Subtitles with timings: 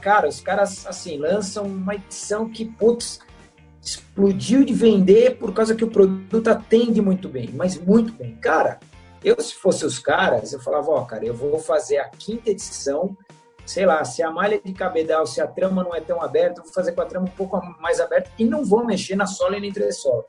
[0.00, 3.20] cara, os caras, assim, lançam uma edição que, putz,
[3.80, 8.36] explodiu de vender por causa que o produto atende muito bem, mas muito bem.
[8.36, 8.78] Cara,
[9.24, 13.16] eu, se fosse os caras, eu falava, ó, cara, eu vou fazer a quinta edição,
[13.64, 16.64] sei lá, se a malha de cabedal, se a trama não é tão aberta, eu
[16.64, 19.56] vou fazer com a trama um pouco mais aberta e não vou mexer na sola
[19.56, 20.24] e na entressola.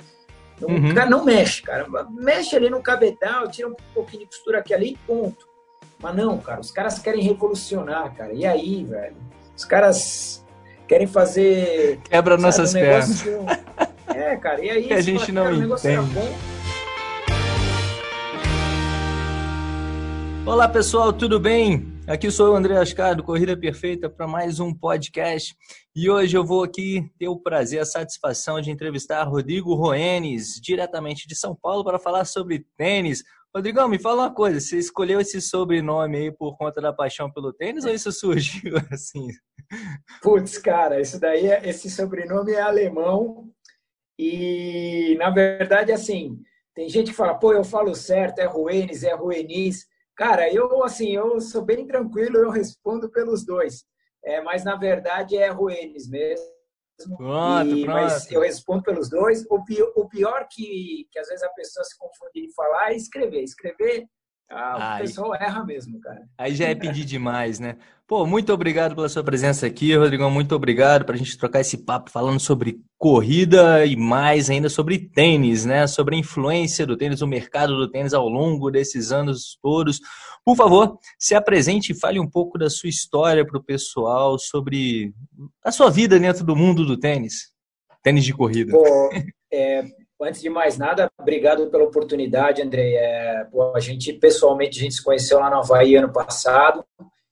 [0.60, 0.94] Não, uhum.
[0.94, 1.88] Cara, não mexe, cara.
[2.10, 5.48] Mexe ali no cabedal, tira um pouquinho de costura aqui ali e ponto.
[6.02, 8.34] Mas não, cara, os caras querem revolucionar, cara.
[8.34, 9.16] E aí, velho?
[9.60, 10.46] Os caras
[10.88, 12.00] querem fazer.
[12.10, 13.26] Quebra sabe, nossas um pernas.
[14.08, 14.84] É, cara, e aí.
[14.88, 16.16] Que a gente fala, não entende.
[20.46, 21.94] Olá pessoal, tudo bem?
[22.08, 25.54] Aqui sou o André Ascar do Corrida Perfeita para mais um podcast
[25.94, 31.28] e hoje eu vou aqui ter o prazer, a satisfação de entrevistar Rodrigo Roenes, diretamente
[31.28, 33.24] de São Paulo, para falar sobre tênis.
[33.54, 37.52] Rodrigão, me fala uma coisa, você escolheu esse sobrenome aí por conta da paixão pelo
[37.52, 39.28] tênis ou isso surgiu assim?
[40.22, 43.52] Putz, cara, isso daí, é, esse sobrenome é alemão
[44.18, 46.42] e na verdade assim,
[46.74, 49.86] tem gente que fala, pô, eu falo certo, é Roenes, é Roenis.
[50.16, 53.86] Cara, eu assim, eu sou bem tranquilo, eu respondo pelos dois.
[54.24, 56.46] É, mas na verdade é Ruenes mesmo.
[57.16, 57.96] Pronto, e, pronto.
[57.96, 59.46] Mas eu respondo pelos dois.
[59.50, 62.96] O pior, o pior que, que às vezes a pessoa se confunde em falar é
[62.96, 63.44] escrever.
[63.44, 64.06] Escrever
[64.50, 66.22] ah, o pessoal erra mesmo, cara.
[66.38, 67.78] Aí já é pedir demais, né?
[68.08, 70.32] Pô, muito obrigado pela sua presença aqui, Rodrigão.
[70.32, 74.98] Muito obrigado para a gente trocar esse papo falando sobre corrida e mais ainda sobre
[74.98, 75.86] tênis, né?
[75.86, 80.00] Sobre a influência do tênis, o mercado do tênis ao longo desses anos todos.
[80.44, 85.14] Por favor, se apresente e fale um pouco da sua história para o pessoal sobre
[85.64, 87.52] a sua vida dentro do mundo do tênis.
[88.02, 88.72] Tênis de corrida.
[88.72, 88.84] Pô,
[89.54, 89.84] é,
[90.22, 92.96] Antes de mais nada, obrigado pela oportunidade, Andrei.
[92.96, 96.84] É, pô, a gente, pessoalmente, a gente se conheceu lá na Havaí ano passado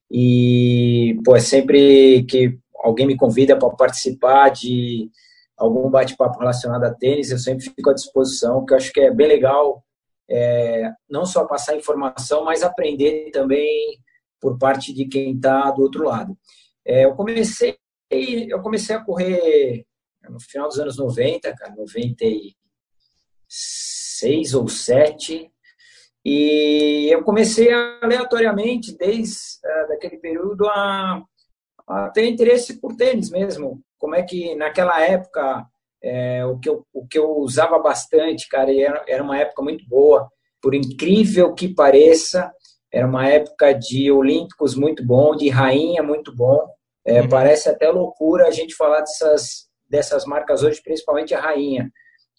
[0.10, 5.10] e, pô, é sempre que alguém me convida para participar de
[5.58, 9.12] algum bate-papo relacionado a tênis, eu sempre fico à disposição, que eu acho que é
[9.12, 9.84] bem legal
[10.30, 14.00] é, não só passar informação, mas aprender também
[14.40, 16.38] por parte de quem está do outro lado.
[16.86, 17.78] É, eu comecei
[18.10, 19.86] eu comecei a correr
[20.30, 22.24] no final dos anos 90, cara, 90
[23.48, 25.52] seis ou sete.
[26.26, 31.24] E eu comecei aleatoriamente, desde uh, daquele período, a,
[31.88, 33.82] a, ter interesse por tênis mesmo.
[33.98, 35.66] Como é que naquela época,
[36.04, 39.88] é, o, que eu, o que eu usava bastante, cara, era, era uma época muito
[39.88, 40.30] boa,
[40.62, 42.52] por incrível que pareça,
[42.92, 46.68] era uma época de Olímpicos muito bom, de Rainha muito bom.
[47.06, 47.30] É, uhum.
[47.30, 51.90] Parece até loucura a gente falar dessas, dessas marcas hoje, principalmente a Rainha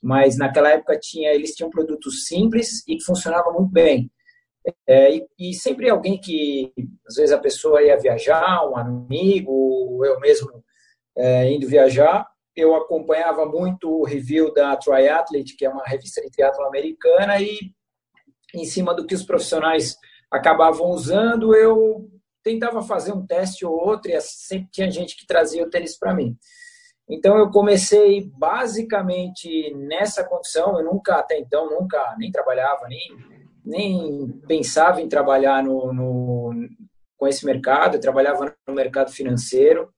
[0.03, 4.11] mas naquela época tinha eles tinham produtos simples e que funcionavam muito bem.
[4.87, 6.73] É, e, e, sempre alguém que,
[7.07, 10.63] às vezes, a pessoa ia viajar, um amigo, eu mesmo
[11.17, 16.31] é, indo viajar, eu acompanhava muito o review da Triathlete, que é uma revista de
[16.31, 17.59] triatlo americana, e
[18.55, 19.97] em cima do que os profissionais
[20.31, 22.11] acabavam usando, eu
[22.43, 26.15] tentava fazer um teste ou outro, e sempre tinha gente que trazia o tênis para
[26.15, 26.37] mim.
[27.09, 33.17] Então eu comecei basicamente nessa condição, eu nunca até então nunca nem trabalhava nem
[33.65, 36.69] nem pensava em trabalhar no, no
[37.17, 39.91] com esse mercado, eu trabalhava no mercado financeiro.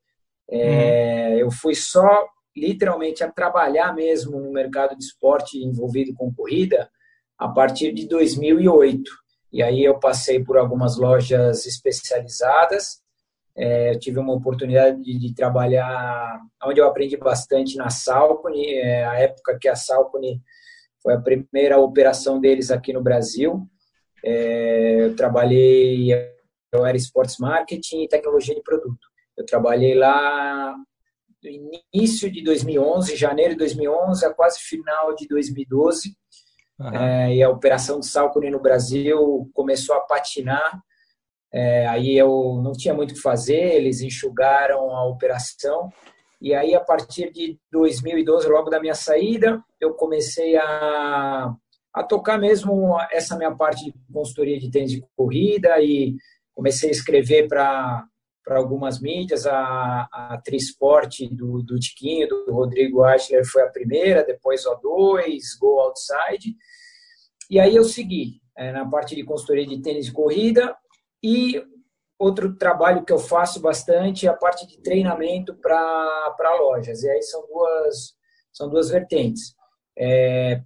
[0.51, 1.39] É, uhum.
[1.39, 2.27] Eu fui só
[2.57, 6.91] literalmente a trabalhar mesmo no mercado de esporte envolvido com corrida
[7.39, 9.11] a partir de 2008.
[9.53, 13.01] E aí eu passei por algumas lojas especializadas
[13.61, 19.05] é, eu tive uma oportunidade de, de, trabalhar, onde eu aprendi bastante na Salcone, é,
[19.05, 20.41] a época que a Salcone
[21.03, 23.69] foi a primeira operação deles aqui no Brasil.
[24.25, 26.11] É, eu trabalhei,
[26.73, 29.07] eu era Sports Marketing e Tecnologia de Produto.
[29.37, 30.75] Eu trabalhei lá
[31.45, 31.51] no
[31.93, 36.17] início de 2011, janeiro de 2011, a quase final de 2012.
[36.79, 36.95] Uhum.
[36.95, 40.81] É, e a operação de Salcone no Brasil começou a patinar
[41.53, 45.91] é, aí eu não tinha muito o que fazer, eles enxugaram a operação.
[46.41, 51.55] E aí, a partir de 2012, logo da minha saída, eu comecei a,
[51.93, 56.17] a tocar mesmo essa minha parte de consultoria de tênis de corrida e
[56.55, 58.07] comecei a escrever para
[58.49, 64.65] algumas mídias, a, a Trisport do, do Tiquinho, do Rodrigo Ashler foi a primeira, depois
[64.65, 66.57] O2, Go Outside,
[67.51, 70.75] e aí eu segui é, na parte de consultoria de tênis de corrida,
[71.23, 71.63] e
[72.19, 77.03] outro trabalho que eu faço bastante é a parte de treinamento para lojas.
[77.03, 78.15] E aí são duas,
[78.53, 79.55] são duas vertentes.
[79.99, 80.61] É,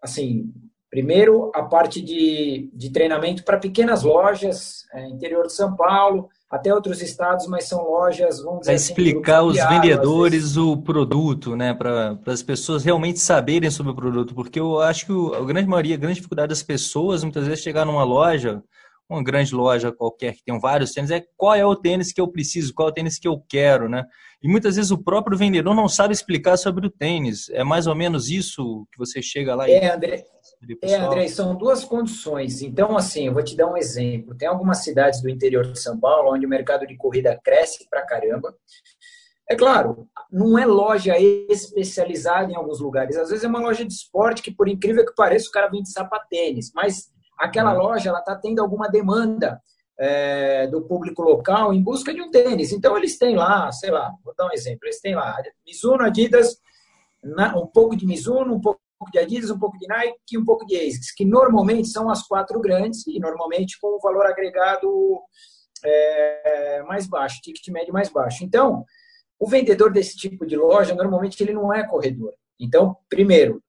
[0.00, 0.52] assim,
[0.88, 6.72] primeiro, a parte de, de treinamento para pequenas lojas, é, interior de São Paulo, até
[6.72, 11.72] outros estados, mas são lojas, vamos dizer Para assim, explicar os vendedores o produto, né?
[11.72, 15.94] Para as pessoas realmente saberem sobre o produto, porque eu acho que a grande maioria,
[15.94, 18.62] a grande dificuldade das pessoas, muitas vezes, chegar numa loja,
[19.12, 22.28] uma grande loja qualquer que tem vários tênis, é qual é o tênis que eu
[22.28, 24.04] preciso, qual é o tênis que eu quero, né?
[24.42, 27.48] E muitas vezes o próprio vendedor não sabe explicar sobre o tênis.
[27.50, 29.72] É mais ou menos isso que você chega lá e.
[29.72, 30.24] É, André.
[30.82, 32.62] É, André, são duas condições.
[32.62, 34.36] Então, assim, eu vou te dar um exemplo.
[34.36, 38.04] Tem algumas cidades do interior de São Paulo onde o mercado de corrida cresce pra
[38.04, 38.54] caramba.
[39.48, 43.16] É claro, não é loja especializada em alguns lugares.
[43.16, 45.90] Às vezes é uma loja de esporte que, por incrível que pareça, o cara vende
[45.90, 46.72] sapatênis.
[46.74, 47.12] Mas
[47.42, 47.78] aquela uhum.
[47.78, 49.60] loja ela está tendo alguma demanda
[49.98, 52.72] é, do público local em busca de um tênis.
[52.72, 54.80] Então, eles têm lá, sei lá, vou dar um exemplo.
[54.84, 55.36] Eles têm lá
[55.66, 56.56] Mizuno, Adidas,
[57.56, 58.80] um pouco de Mizuno, um pouco
[59.12, 62.22] de Adidas, um pouco de Nike e um pouco de ASICS, que normalmente são as
[62.26, 65.20] quatro grandes e normalmente com o valor agregado
[65.84, 68.44] é, mais baixo, ticket médio mais baixo.
[68.44, 68.84] Então,
[69.38, 72.32] o vendedor desse tipo de loja, normalmente ele não é corredor.
[72.58, 73.62] Então, primeiro,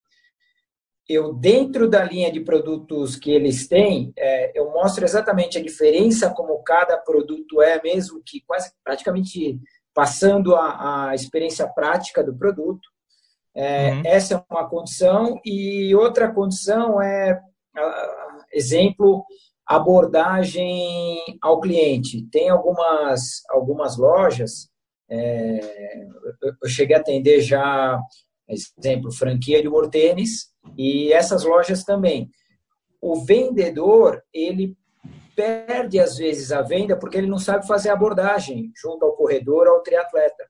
[1.13, 6.29] eu dentro da linha de produtos que eles têm, é, eu mostro exatamente a diferença
[6.29, 9.59] como cada produto é, mesmo que quase praticamente
[9.93, 12.89] passando a, a experiência prática do produto.
[13.55, 14.01] É, uhum.
[14.05, 15.39] Essa é uma condição.
[15.45, 17.39] E outra condição é,
[18.51, 19.23] exemplo,
[19.65, 22.27] abordagem ao cliente.
[22.31, 24.69] Tem algumas, algumas lojas,
[25.09, 26.07] é,
[26.61, 27.99] eu cheguei a atender já,
[28.49, 32.29] exemplo, franquia de Mortênis, e essas lojas também.
[33.01, 34.77] O vendedor, ele
[35.35, 39.81] perde às vezes a venda porque ele não sabe fazer abordagem junto ao corredor, ao
[39.81, 40.43] triatleta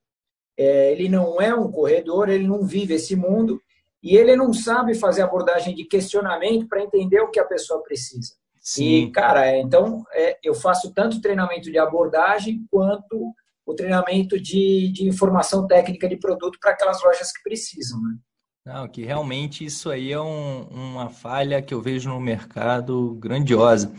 [0.58, 3.62] é, ele não é um corredor, ele não vive esse mundo
[4.02, 8.34] e ele não sabe fazer abordagem de questionamento para entender o que a pessoa precisa.
[8.60, 8.86] Sim.
[8.86, 13.34] E, cara, é, então é, eu faço tanto treinamento de abordagem quanto
[13.66, 18.00] o treinamento de, de informação técnica de produto para aquelas lojas que precisam.
[18.02, 18.16] Né?
[18.66, 23.94] Não, que realmente isso aí é um, uma falha que eu vejo no mercado grandiosa.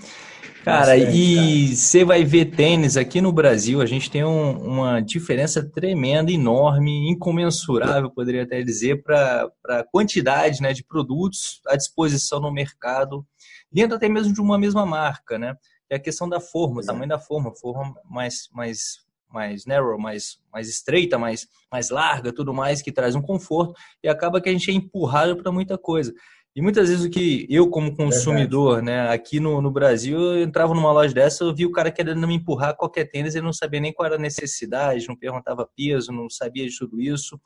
[0.64, 5.62] Cara, e você vai ver tênis aqui no Brasil, a gente tem um, uma diferença
[5.62, 12.50] tremenda, enorme, incomensurável, poderia até dizer, para a quantidade né, de produtos à disposição no
[12.50, 13.26] mercado,
[13.70, 15.54] dentro até mesmo de uma mesma marca, né?
[15.90, 19.03] É a questão da forma, o tamanho da forma, forma mais, mais,
[19.34, 24.08] mais narrow, mais, mais estreita, mais, mais larga, tudo mais, que traz um conforto, e
[24.08, 26.14] acaba que a gente é empurrado para muita coisa.
[26.56, 30.72] E muitas vezes o que eu, como consumidor, né, aqui no, no Brasil, eu entrava
[30.72, 33.80] numa loja dessa, eu vi o cara querendo me empurrar qualquer tênis, ele não sabia
[33.80, 37.40] nem qual era a necessidade, não perguntava peso, não sabia de tudo isso.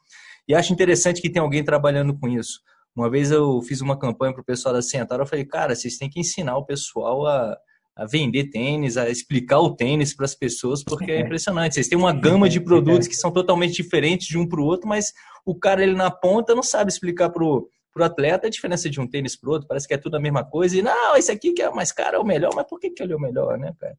[0.47, 2.61] E acho interessante que tem alguém trabalhando com isso.
[2.95, 5.97] Uma vez eu fiz uma campanha para o pessoal da Centauro, eu falei, cara, vocês
[5.97, 7.57] têm que ensinar o pessoal a,
[7.99, 11.75] a vender tênis, a explicar o tênis para as pessoas, porque é impressionante.
[11.75, 14.89] Vocês têm uma gama de produtos que são totalmente diferentes de um para o outro,
[14.89, 15.13] mas
[15.45, 17.69] o cara ele na ponta não sabe explicar para o
[18.01, 20.21] o atleta, a diferença de um tênis para o outro parece que é tudo a
[20.21, 20.77] mesma coisa.
[20.79, 23.03] E não, esse aqui que é mais caro é o melhor, mas por que, que
[23.03, 23.97] ele é o melhor, né, cara?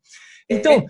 [0.49, 0.85] Então.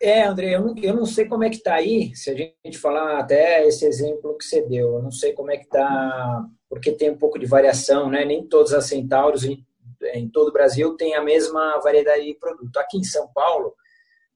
[0.00, 2.34] É, é André, eu não, eu não sei como é que está aí, se a
[2.34, 6.44] gente falar até esse exemplo que você deu, eu não sei como é que está,
[6.68, 8.24] porque tem um pouco de variação, né?
[8.24, 9.44] Nem todos as Centauros
[10.14, 12.76] em, todo o Brasil têm a mesma variedade de produto.
[12.78, 13.74] Aqui em São Paulo,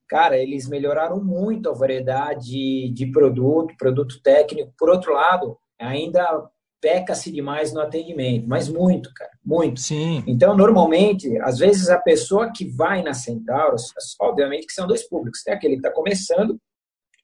[0.07, 4.73] cara, eles melhoraram muito a variedade de produto, produto técnico.
[4.77, 6.49] Por outro lado, ainda
[6.81, 9.79] peca-se demais no atendimento, mas muito, cara, muito.
[9.79, 10.23] Sim.
[10.27, 15.41] Então, normalmente, às vezes a pessoa que vai na Centauros, obviamente que são dois públicos,
[15.43, 16.59] tem aquele que está começando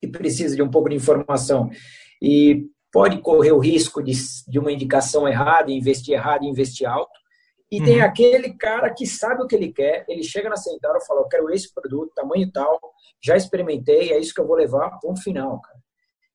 [0.02, 1.70] e precisa de um pouco de informação
[2.22, 4.14] e pode correr o risco de,
[4.48, 7.12] de uma indicação errada, investir errado investir alto.
[7.74, 7.86] E uhum.
[7.86, 11.22] tem aquele cara que sabe o que ele quer, ele chega na Centauro e fala,
[11.22, 12.80] eu quero esse produto, tamanho tal,
[13.20, 15.80] já experimentei, é isso que eu vou levar, ponto final, cara.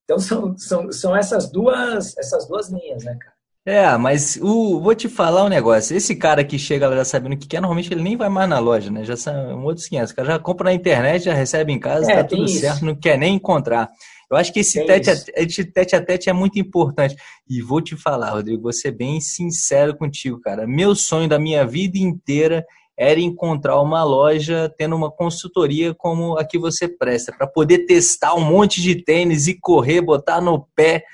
[0.03, 3.39] Então são, são, são essas duas essas duas linhas, né, cara?
[3.65, 5.95] É, mas o, vou te falar um negócio.
[5.95, 8.59] Esse cara que chega lá sabendo o que quer, normalmente ele nem vai mais na
[8.59, 9.05] loja, né?
[9.05, 10.11] Já são outros 500.
[10.11, 12.59] O cara já compra na internet, já recebe em casa, é, tá tudo isso.
[12.59, 13.89] certo, não quer nem encontrar.
[14.29, 17.15] Eu acho que esse tete a, esse tete a tete é muito importante.
[17.49, 20.67] E vou te falar, Rodrigo, vou ser bem sincero contigo, cara.
[20.67, 22.65] Meu sonho da minha vida inteira
[22.97, 28.35] era encontrar uma loja tendo uma consultoria como a que você presta, para poder testar
[28.35, 31.05] um monte de tênis e correr, botar no pé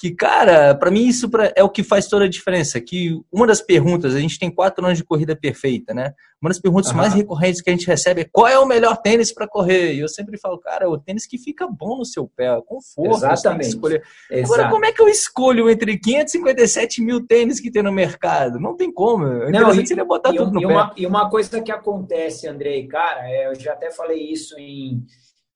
[0.00, 2.80] que, cara, para mim isso é o que faz toda a diferença.
[2.80, 6.14] Que uma das perguntas, a gente tem quatro anos de corrida perfeita, né?
[6.40, 6.96] Uma das perguntas uhum.
[6.96, 9.92] mais recorrentes que a gente recebe é qual é o melhor tênis para correr?
[9.92, 13.14] E eu sempre falo, cara, o tênis que fica bom no seu pé, conforto.
[13.14, 13.68] Exatamente.
[13.68, 14.02] Escolher.
[14.42, 18.58] Agora, como é que eu escolho entre 557 mil tênis que tem no mercado?
[18.58, 19.26] Não tem como.
[19.50, 20.72] Não, e, seria botar e, tudo no e pé.
[20.72, 25.04] Uma, e uma coisa que acontece, Andrei, cara, é, eu já até falei isso em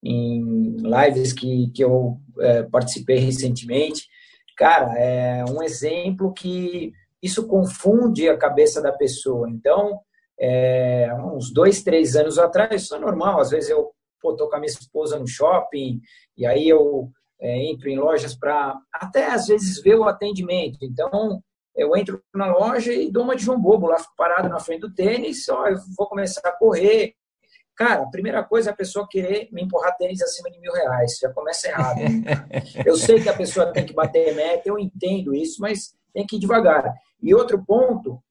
[0.05, 4.07] em lives que, que eu é, participei recentemente.
[4.55, 9.49] Cara, é um exemplo que isso confunde a cabeça da pessoa.
[9.49, 9.99] Então,
[10.39, 13.39] é, uns dois, três anos atrás, isso é normal.
[13.39, 13.91] Às vezes eu
[14.23, 15.99] estou com a minha esposa no shopping
[16.37, 17.09] e aí eu
[17.39, 20.79] é, entro em lojas para até às vezes ver o atendimento.
[20.81, 21.41] Então,
[21.75, 24.93] eu entro na loja e dou uma de João Bobo, lá parado na frente do
[24.93, 27.13] tênis, ó, eu vou começar a correr.
[27.75, 31.17] Cara, a primeira coisa é a pessoa querer me empurrar tênis acima de mil reais.
[31.21, 31.99] Já começa errado.
[32.85, 36.37] eu sei que a pessoa tem que bater meta, eu entendo isso, mas tem que
[36.37, 36.93] ir devagar.
[37.21, 38.21] E outro ponto,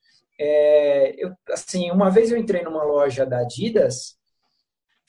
[0.41, 4.17] é, eu, assim, uma vez eu entrei numa loja da Adidas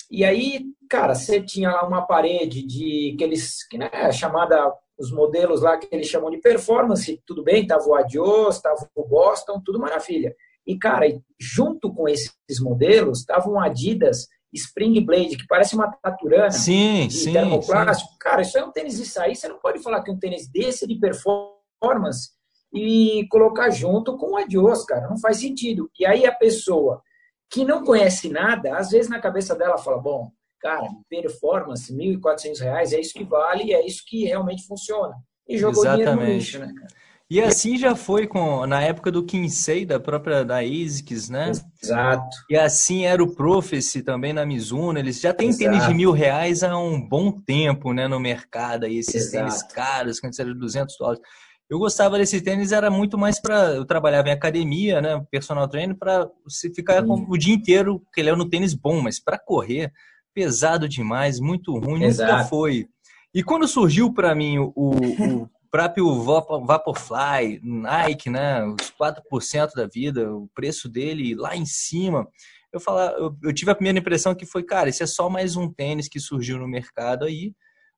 [0.10, 5.62] e aí, cara, você tinha lá uma parede de aqueles, que né, chamada os modelos
[5.62, 9.80] lá que eles chamam de performance, tudo bem, tava o Adios, tava o Boston, tudo
[9.80, 10.36] maravilha.
[10.66, 11.06] E, cara,
[11.40, 17.14] junto com esses modelos, tava um Adidas Spring Blade, que parece uma taturana sim, de
[17.14, 18.12] sim, termoplástico.
[18.12, 18.18] Sim.
[18.20, 20.88] Cara, isso é um tênis de sair, você não pode falar que um tênis desse
[20.88, 22.30] de performance
[22.74, 25.90] e colocar junto com o Adios, cara, não faz sentido.
[26.00, 27.02] E aí a pessoa
[27.50, 32.92] que não conhece nada, às vezes na cabeça dela fala, bom, cara, performance, R$ 1.400,
[32.92, 35.16] é isso que vale e é isso que realmente funciona.
[35.48, 36.06] E jogou Exatamente.
[36.06, 37.05] dinheiro no lixo, né, cara?
[37.30, 41.52] E assim já foi com na época do Kinsey, da própria da ASICS, né?
[41.82, 42.38] Exato.
[42.50, 45.00] E assim era o Prophecy também na Mizuno.
[45.00, 48.86] Eles já têm tênis de mil reais há um bom tempo, né, no mercado.
[48.86, 49.38] Aí esses Exato.
[49.38, 51.22] tênis caros, que antes de 200 dólares.
[51.68, 53.72] Eu gostava desse tênis, era muito mais para.
[53.72, 55.20] Eu trabalhava em academia, né?
[55.32, 57.26] Personal trainer, para você ficar hum.
[57.28, 59.92] o dia inteiro, que ele é no tênis bom, mas para correr,
[60.32, 62.32] pesado demais, muito ruim, Exato.
[62.32, 62.88] nunca foi.
[63.34, 66.24] E quando surgiu para mim o, o próprio
[66.66, 72.26] Vaporfly, Nike, né, os 4% da vida, o preço dele lá em cima,
[72.72, 75.58] eu, falar, eu, eu, tive a primeira impressão que foi, cara, esse é só mais
[75.58, 77.54] um tênis que surgiu no mercado aí.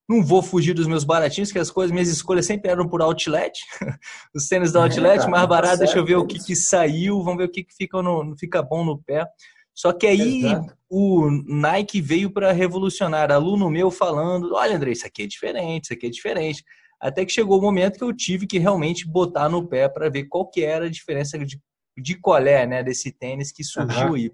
[0.09, 3.59] Não vou fugir dos meus baratinhos, que as coisas, minhas escolhas sempre eram por outlet.
[4.33, 6.55] Os tênis da é, outlet, é, mais tá barato, deixa eu ver o que, que
[6.55, 9.27] saiu, vamos ver o que, que fica, no, fica bom no pé.
[9.75, 10.73] Só que aí Exato.
[10.89, 13.31] o Nike veio para revolucionar.
[13.31, 16.63] Aluno meu falando: olha, André, isso aqui é diferente, isso aqui é diferente.
[16.99, 20.25] Até que chegou o momento que eu tive que realmente botar no pé para ver
[20.25, 21.61] qual que era a diferença de,
[21.97, 24.13] de colé né, desse tênis que surgiu uhum.
[24.15, 24.31] aí.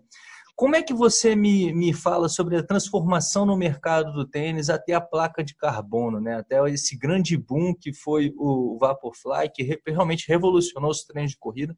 [0.55, 4.93] Como é que você me, me fala sobre a transformação no mercado do tênis até
[4.93, 6.35] a placa de carbono, né?
[6.35, 11.75] até esse grande boom que foi o Vaporfly, que realmente revolucionou os treinos de corrida?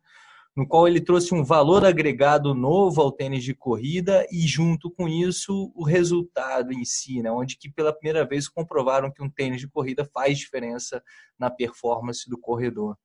[0.55, 5.07] No qual ele trouxe um valor agregado novo ao tênis de corrida e junto com
[5.07, 7.29] isso o resultado em si, né?
[7.29, 11.03] onde que pela primeira vez comprovaram que um tênis de corrida faz diferença
[11.37, 12.97] na performance do corredor.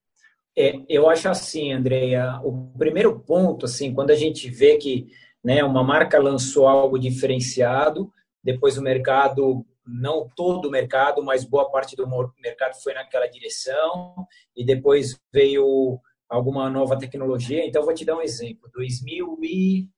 [0.57, 5.09] É, eu acho assim, Andreia, o primeiro ponto, assim, quando a gente vê que
[5.42, 11.71] né, uma marca lançou algo diferenciado, depois o mercado, não todo o mercado, mas boa
[11.71, 12.07] parte do
[12.42, 14.14] mercado foi naquela direção,
[14.57, 16.00] e depois veio
[16.31, 17.67] alguma nova tecnologia.
[17.67, 18.71] Então, vou te dar um exemplo.
[18.73, 19.89] 2000 e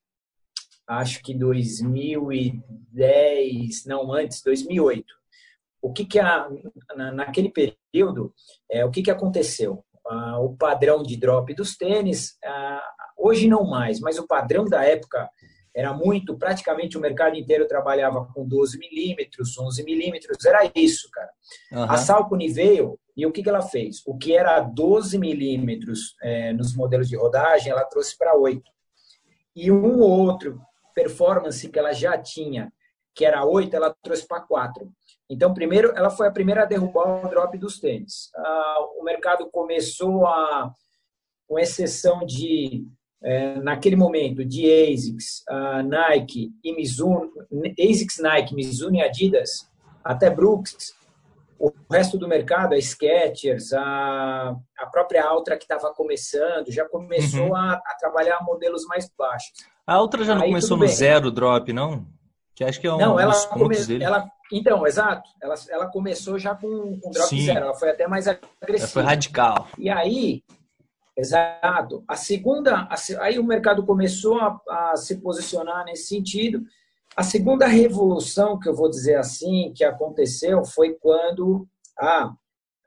[0.89, 5.05] acho que 2010, não antes, 2008.
[5.81, 6.49] O que que a,
[7.15, 8.35] naquele período,
[8.71, 9.85] é, o que que aconteceu?
[10.07, 12.83] Ah, o padrão de drop dos tênis, ah,
[13.17, 15.31] hoje não mais, mas o padrão da época
[15.75, 21.31] era muito, praticamente o mercado inteiro trabalhava com 12 milímetros, 11 milímetros, era isso, cara.
[21.73, 21.85] Uhum.
[21.85, 24.03] A Salcone veio e o que, que ela fez?
[24.07, 28.63] O que era 12 milímetros é, nos modelos de rodagem, ela trouxe para 8.
[29.55, 30.61] E um outro
[30.95, 32.73] performance que ela já tinha,
[33.15, 34.91] que era 8, ela trouxe para 4.
[35.29, 38.31] Então, primeiro, ela foi a primeira a derrubar o drop dos tênis.
[38.35, 40.73] Ah, o mercado começou a,
[41.47, 42.87] com exceção de
[43.23, 47.31] é, naquele momento de ASICS, uh, Nike e Mizuno,
[47.79, 49.71] ASICS, Nike, Mizuno e Adidas,
[50.03, 50.95] até Brooks,
[51.63, 57.51] o resto do mercado, a Skechers, a, a própria Altra que estava começando, já começou
[57.51, 57.55] uhum.
[57.55, 59.53] a, a, trabalhar modelos mais baixos.
[59.87, 62.05] A Altra já não Aí, começou no zero drop, não?
[62.53, 64.03] Que acho que é um não, ela come, dele.
[64.03, 65.31] Ela, então, exato.
[65.41, 67.47] Ela, ela começou já com, com drop Sim.
[67.47, 67.67] zero.
[67.67, 68.79] Ela foi até mais agressiva.
[68.79, 69.69] Ela foi radical.
[69.79, 70.43] E aí,
[71.17, 72.03] Exato.
[72.09, 72.89] A segunda,
[73.21, 76.63] aí o mercado começou a, a, se posicionar nesse sentido.
[77.17, 82.33] A segunda revolução, que eu vou dizer assim, que aconteceu foi quando, ah,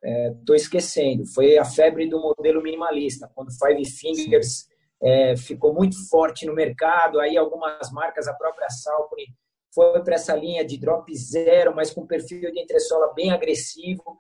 [0.04, 4.68] estou é, esquecendo, foi a febre do modelo minimalista, quando Five Fingers
[5.02, 9.28] é, ficou muito forte no mercado, aí algumas marcas, a própria Salcone,
[9.74, 14.18] foi para essa linha de drop zero, mas com perfil de entressola bem agressivo.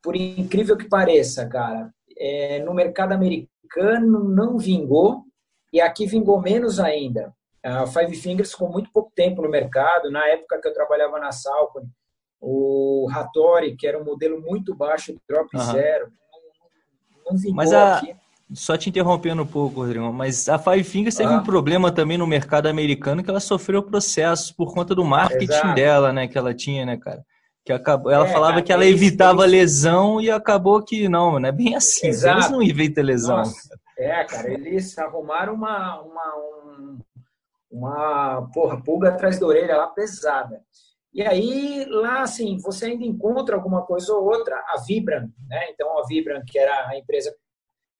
[0.00, 5.24] Por incrível que pareça, cara, é, no mercado americano não vingou
[5.72, 7.34] e aqui vingou menos ainda.
[7.64, 10.10] A Five Fingers ficou muito pouco tempo no mercado.
[10.10, 11.88] Na época que eu trabalhava na Salcone,
[12.40, 15.72] o Hattori, que era um modelo muito baixo, drop uhum.
[15.72, 16.12] zero,
[17.24, 17.98] não, Mas a...
[17.98, 18.14] aqui.
[18.54, 21.38] Só te interrompendo um pouco, Rodrigo, mas a Five Fingers teve ah.
[21.38, 25.74] um problema também no mercado americano que ela sofreu processos por conta do marketing Exato.
[25.74, 26.28] dela, né?
[26.28, 27.24] Que ela tinha, né, cara?
[27.64, 31.48] Que acabou, ela é, falava que ela evitava eles, lesão e acabou que não, não
[31.48, 32.08] é bem assim.
[32.08, 32.40] Exato.
[32.40, 33.38] Eles não evitam lesão.
[33.38, 33.74] Nossa.
[33.96, 36.98] É, cara, eles arrumaram uma, uma, um,
[37.72, 40.62] uma porra, pulga atrás da orelha lá pesada.
[41.12, 45.70] E aí, lá, assim, você ainda encontra alguma coisa ou outra, a Vibram, né?
[45.70, 47.34] Então, a Vibram, que era a empresa,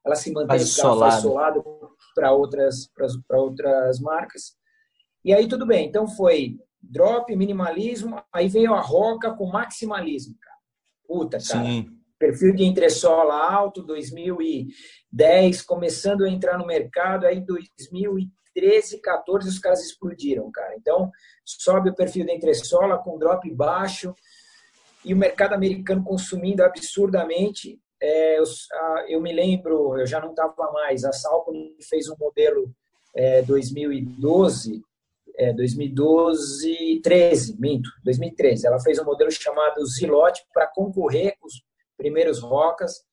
[0.05, 1.63] ela se mantém solado
[2.15, 2.91] para outras,
[3.27, 4.55] para outras marcas.
[5.25, 5.87] E aí, tudo bem.
[5.87, 10.57] Então, foi drop, minimalismo, aí veio a Roca com maximalismo, cara.
[11.07, 11.65] Puta, cara.
[11.65, 11.99] Sim.
[12.19, 18.33] Perfil de entressola alto, 2010, começando a entrar no mercado, aí 2013,
[19.03, 20.75] 14 os caras explodiram, cara.
[20.77, 21.11] Então,
[21.45, 24.15] sobe o perfil de entressola com drop baixo
[25.05, 27.81] e o mercado americano consumindo absurdamente.
[28.01, 28.45] É, eu,
[29.09, 32.75] eu, me lembro, eu já não estava mais, a Salcom fez um modelo
[33.15, 34.83] é, 2012
[35.37, 38.67] é, 2012, 13, minto, 2013.
[38.67, 41.63] Ela fez um modelo chamado Zilote para concorrer com os
[41.97, 43.05] primeiros rocas.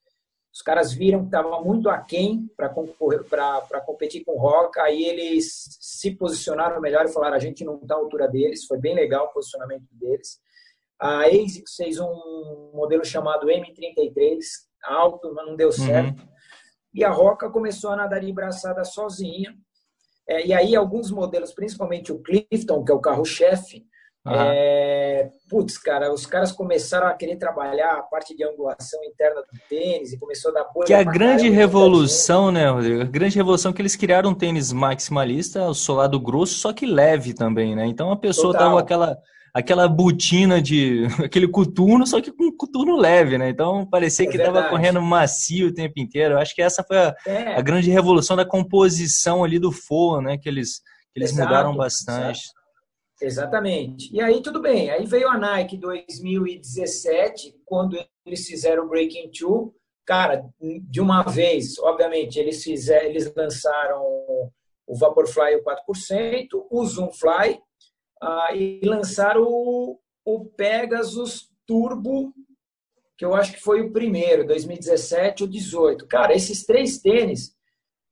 [0.59, 4.83] Os caras viram que estava muito aquém para concorrer, para competir com roca.
[4.83, 8.65] Aí eles se posicionaram melhor e falaram: a gente não está à altura deles.
[8.65, 10.37] Foi bem legal o posicionamento deles.
[10.99, 14.37] A ASICS fez um modelo chamado M33,
[14.83, 15.73] alto, mas não deu uhum.
[15.73, 16.19] certo.
[16.23, 16.29] Uhum.
[16.93, 19.55] E a Roca começou a nadar de braçada sozinha.
[20.27, 23.87] É, e aí, alguns modelos, principalmente o Clifton, que é o carro-chefe,
[24.25, 24.33] uhum.
[24.35, 29.59] é, putz, cara, os caras começaram a querer trabalhar a parte de angulação interna do
[29.69, 30.87] tênis e começou a dar bolha.
[30.87, 33.01] Que é a grande revolução, né, Rodrigo?
[33.01, 37.33] A grande revolução que eles criaram um tênis maximalista, o solado grosso, só que leve
[37.33, 37.85] também, né?
[37.85, 38.67] Então a pessoa Total.
[38.67, 39.17] tava aquela
[39.53, 43.49] aquela botina de aquele coturno, só que com coturno leve, né?
[43.49, 46.35] Então parecia é que estava correndo macio o tempo inteiro.
[46.35, 47.55] Eu acho que essa foi a, é.
[47.55, 50.37] a, grande revolução da composição ali do forro, né?
[50.37, 50.81] Que eles,
[51.13, 52.41] que eles exato, mudaram bastante.
[53.21, 54.13] Exatamente.
[54.13, 54.89] E aí tudo bem.
[54.89, 59.75] Aí veio a Nike 2017, quando eles fizeram o Breaking Two.
[60.05, 67.61] Cara, de uma vez, obviamente, eles fizeram, eles lançaram o Vaporfly o 4%, o Zoomfly
[68.21, 72.33] ah, e lançaram o, o Pegasus Turbo,
[73.15, 76.07] que eu acho que foi o primeiro, 2017 ou 18.
[76.07, 77.55] Cara, esses três tênis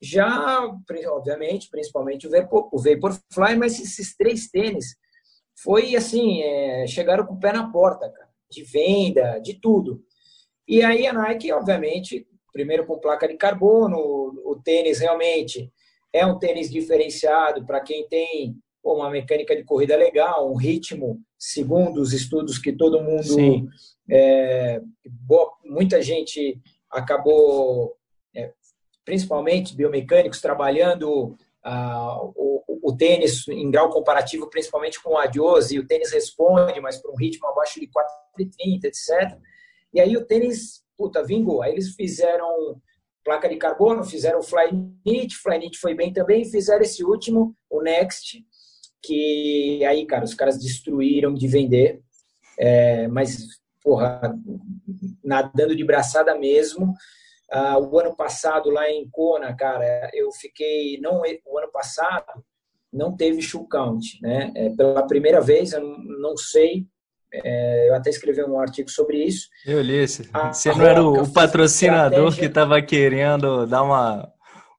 [0.01, 0.63] já,
[1.07, 4.95] obviamente, principalmente o, Vapor, o Vaporfly, mas esses três tênis
[5.63, 10.03] foi assim, é, chegaram com o pé na porta, cara, de venda, de tudo.
[10.67, 15.71] E aí a Nike, obviamente, primeiro com placa de carbono, o tênis realmente
[16.13, 22.01] é um tênis diferenciado para quem tem uma mecânica de corrida legal, um ritmo, segundo
[22.01, 23.69] os estudos que todo mundo,
[24.09, 27.97] é, boa, muita gente acabou,
[29.07, 35.79] principalmente biomecânicos, trabalhando ah, o, o, tênis em grau comparativo, principalmente com o Adios, e
[35.79, 39.39] o tênis responde, mas por um ritmo abaixo de 4,30, etc.
[39.93, 41.61] E aí o tênis, puta, vingou.
[41.61, 42.81] Aí eles fizeram
[43.23, 48.45] placa de carbono, fizeram o Flyknit, Flyknit foi bem também, fizeram esse último, o Next,
[49.01, 52.01] que aí, cara, os caras destruíram de vender,
[52.59, 54.37] é, mas, porra,
[55.23, 56.93] nadando de braçada mesmo.
[57.49, 62.43] Ah, o ano passado, lá em Kona, cara, eu fiquei, não, o ano passado
[62.91, 64.51] não teve shoe count, né?
[64.55, 66.85] É, pela primeira vez, eu não, sei,
[67.33, 69.47] é, eu até escrevi um artigo sobre isso.
[69.65, 70.29] Eu li esse.
[70.51, 74.29] Você não era o, o patrocinador que estava querendo dar uma,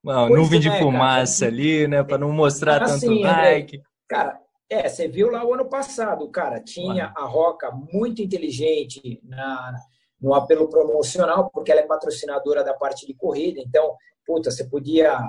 [0.03, 2.03] uma nuvem de é, fumaça cara, ali, né?
[2.03, 3.81] Para não mostrar assim, tanto like.
[4.07, 9.75] Cara, é, você viu lá o ano passado, cara, tinha a Roca muito inteligente na,
[10.21, 15.19] no apelo promocional, porque ela é patrocinadora da parte de corrida, então, puta, você podia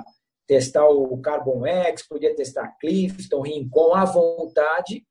[0.47, 5.05] testar o Carbon X, podia testar Clifton, Rincon à vontade.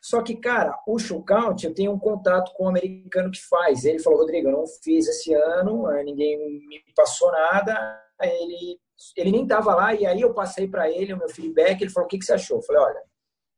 [0.00, 3.84] Só que, cara, o Shookout, eu tenho um contato com um americano que faz.
[3.84, 8.00] Ele falou, Rodrigo, eu não fiz esse ano, ninguém me passou nada.
[8.20, 8.78] Ele
[9.16, 12.06] ele nem estava lá, e aí eu passei para ele o meu feedback, ele falou,
[12.06, 12.58] o que, que você achou?
[12.58, 13.02] Eu falei, olha,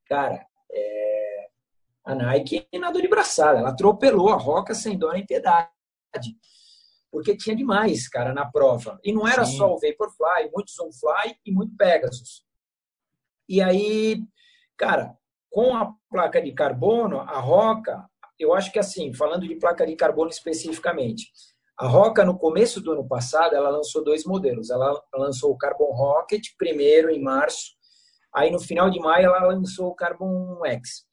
[0.06, 0.99] cara, é...
[2.04, 5.70] a Nike nadou de braçada, ela atropelou a Roca sem dó nem piedade,
[7.10, 8.98] porque tinha demais, cara, na prova.
[9.04, 9.56] E não era Sim.
[9.58, 12.44] só o Vaporfly, muito Zoomfly e muito Pegasus.
[13.48, 14.22] E aí,
[14.76, 15.16] cara,
[15.50, 18.08] com a placa de carbono, a Roca,
[18.38, 21.30] eu acho que assim, falando de placa de carbono especificamente,
[21.76, 24.68] a Roca, no começo do ano passado, ela lançou dois modelos.
[24.68, 27.70] Ela lançou o Carbon Rocket, primeiro em março,
[28.34, 31.04] Aí no final de maio ela lançou o Carbon X.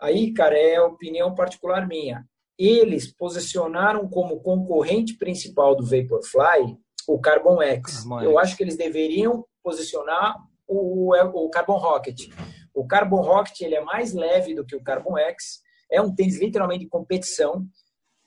[0.00, 2.24] Aí, cara, é opinião particular minha.
[2.58, 6.76] Eles posicionaram como concorrente principal do Vaporfly
[7.06, 8.00] o Carbon X.
[8.00, 8.42] Carbon Eu X.
[8.42, 12.28] acho que eles deveriam posicionar o, o Carbon Rocket.
[12.74, 15.60] O Carbon Rocket ele é mais leve do que o Carbon X.
[15.90, 17.64] É um tênis literalmente de competição.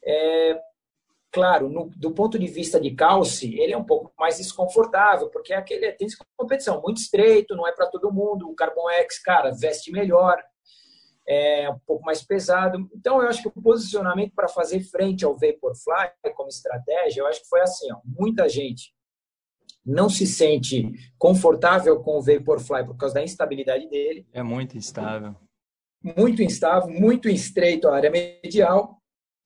[0.03, 0.59] É,
[1.31, 5.53] claro, no, do ponto de vista de calce, ele é um pouco mais desconfortável, porque
[5.53, 8.49] é aquele tênis de competição, muito estreito, não é para todo mundo.
[8.49, 10.41] O Carbon X, cara, veste melhor,
[11.27, 12.89] é um pouco mais pesado.
[12.95, 17.41] Então, eu acho que o posicionamento para fazer frente ao Vaporfly como estratégia, eu acho
[17.41, 18.93] que foi assim, ó, muita gente
[19.85, 24.27] não se sente confortável com o Vaporfly por causa da instabilidade dele.
[24.33, 25.35] É muito instável.
[26.01, 29.01] Muito instável, muito estreito a área medial.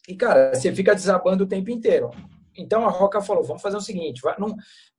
[0.08, 2.10] E, cara, você fica desabando o tempo inteiro.
[2.58, 4.56] Então a Roca falou: vamos fazer o seguinte, vai, não,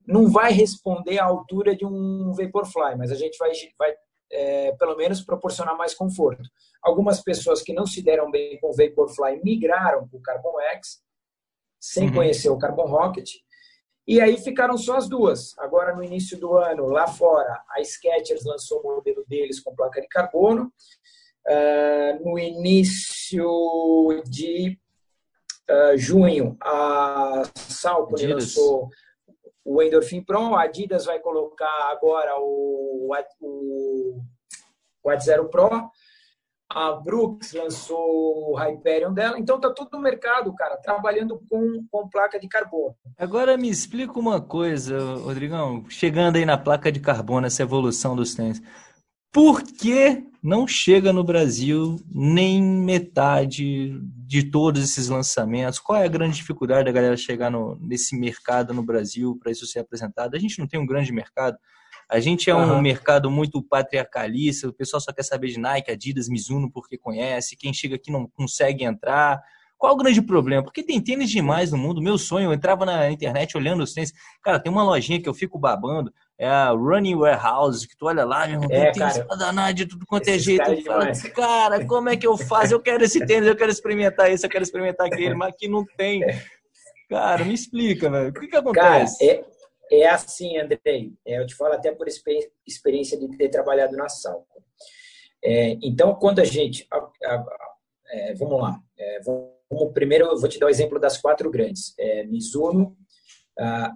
[0.06, 3.94] não vai responder à altura de um Vaporfly, mas a gente vai, vai
[4.32, 6.48] é, pelo menos proporcionar mais conforto.
[6.82, 11.02] Algumas pessoas que não se deram bem com o Vaporfly migraram para o Carbon X,
[11.78, 12.14] sem uhum.
[12.14, 13.30] conhecer o Carbon Rocket,
[14.06, 15.56] e aí ficaram só as duas.
[15.58, 20.00] Agora, no início do ano, lá fora, a Skechers lançou o modelo deles com placa
[20.00, 20.72] de carbono.
[21.46, 24.78] Uh, no início de
[25.68, 28.88] uh, junho, a Salcone lançou
[29.64, 34.20] o Endorphin Pro, a Adidas vai colocar agora o, o,
[35.02, 35.90] o Ad Zero Pro,
[36.74, 42.08] a Brooks lançou o Hyperion dela, então tá tudo no mercado, cara, trabalhando com, com
[42.08, 42.96] placa de carbono.
[43.18, 48.34] Agora me explica uma coisa, Rodrigão, chegando aí na placa de carbono, essa evolução dos
[48.34, 48.62] tênis.
[49.32, 55.78] Por que não chega no Brasil nem metade de todos esses lançamentos?
[55.78, 59.66] Qual é a grande dificuldade da galera chegar no, nesse mercado no Brasil para isso
[59.66, 60.34] ser apresentado?
[60.34, 61.56] A gente não tem um grande mercado.
[62.10, 62.82] A gente é um uhum.
[62.82, 67.72] mercado muito patriarcalista, o pessoal só quer saber de Nike, Adidas, Mizuno porque conhece, quem
[67.72, 69.42] chega aqui não consegue entrar.
[69.78, 70.62] Qual o grande problema?
[70.62, 72.02] Porque tem tênis demais no mundo.
[72.02, 74.12] Meu sonho, eu entrava na internet olhando os tênis.
[74.42, 78.24] Cara, tem uma lojinha que eu fico babando, é a Running Warehouse, que tu olha
[78.24, 80.64] lá, meu irmão, é, tem tênis pra danar de tudo quanto é jeito.
[80.64, 82.74] Cara, fala, cara, como é que eu faço?
[82.74, 85.86] Eu quero esse tênis, eu quero experimentar esse, eu quero experimentar aquele, mas aqui não
[85.96, 86.20] tem.
[87.08, 88.30] Cara, me explica, velho.
[88.30, 89.24] O que, que acontece?
[89.24, 89.46] Cara,
[89.92, 91.12] é, é assim, Andrei.
[91.24, 94.64] É, eu te falo até por experiência de ter trabalhado na Salco.
[95.44, 96.88] É, então, quando a gente.
[98.10, 98.80] É, vamos lá.
[98.98, 102.96] É, vamos primeiro, eu vou te dar o exemplo das quatro grandes: é, Mizuno,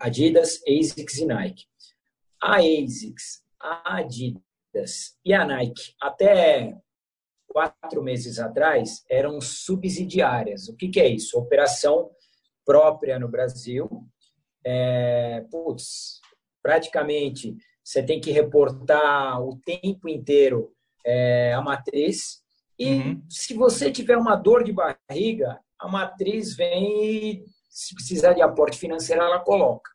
[0.01, 1.65] Adidas, ASICS e Nike.
[2.43, 6.77] A ASICS, a Adidas e a Nike, até
[7.47, 10.69] quatro meses atrás, eram subsidiárias.
[10.69, 11.39] O que, que é isso?
[11.39, 12.11] Operação
[12.65, 13.89] própria no Brasil.
[14.65, 16.21] É, putz,
[16.63, 20.73] praticamente você tem que reportar o tempo inteiro
[21.05, 22.43] é, a matriz.
[22.79, 23.23] E uhum.
[23.31, 28.77] se você tiver uma dor de barriga, a matriz vem e, se precisar de aporte
[28.77, 29.91] financeiro, ela coloca.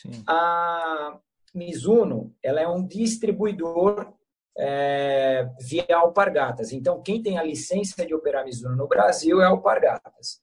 [0.00, 0.22] Sim.
[0.26, 1.18] A
[1.54, 4.12] Mizuno ela é um distribuidor
[4.56, 6.72] é, via Alpargatas.
[6.72, 10.40] Então, quem tem a licença de operar Mizuno no Brasil é Alpargatas.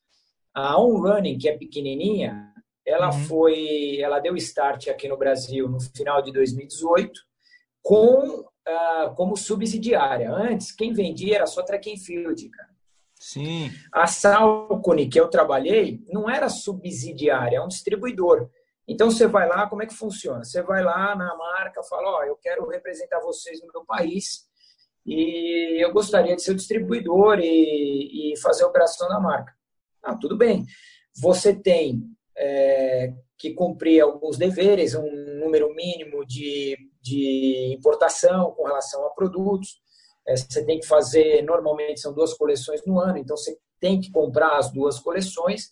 [0.54, 2.54] A On Running, que é pequenininha,
[2.86, 3.26] ela uhum.
[3.26, 7.12] foi, ela deu start aqui no Brasil no final de 2018
[7.84, 10.32] com uh, como subsidiária.
[10.32, 12.70] Antes, quem vendia era só track and field, cara.
[13.20, 13.72] Sim.
[13.91, 18.50] A Salcone, que eu trabalhei, não era subsidiária, é um distribuidor.
[18.88, 20.43] Então você vai lá, como é que funciona?
[20.43, 24.47] Você vai lá na marca, fala, ó, oh, eu quero representar vocês no meu país
[25.06, 29.54] e eu gostaria de ser o distribuidor e, e fazer a operação da marca.
[30.02, 30.65] Ah, tudo bem.
[31.21, 32.04] Você tem
[32.38, 39.82] é, que cumprir alguns deveres, um número mínimo de, de importação com relação a produtos.
[40.28, 44.12] É, você tem que fazer, normalmente são duas coleções no ano, então você tem que
[44.12, 45.71] comprar as duas coleções.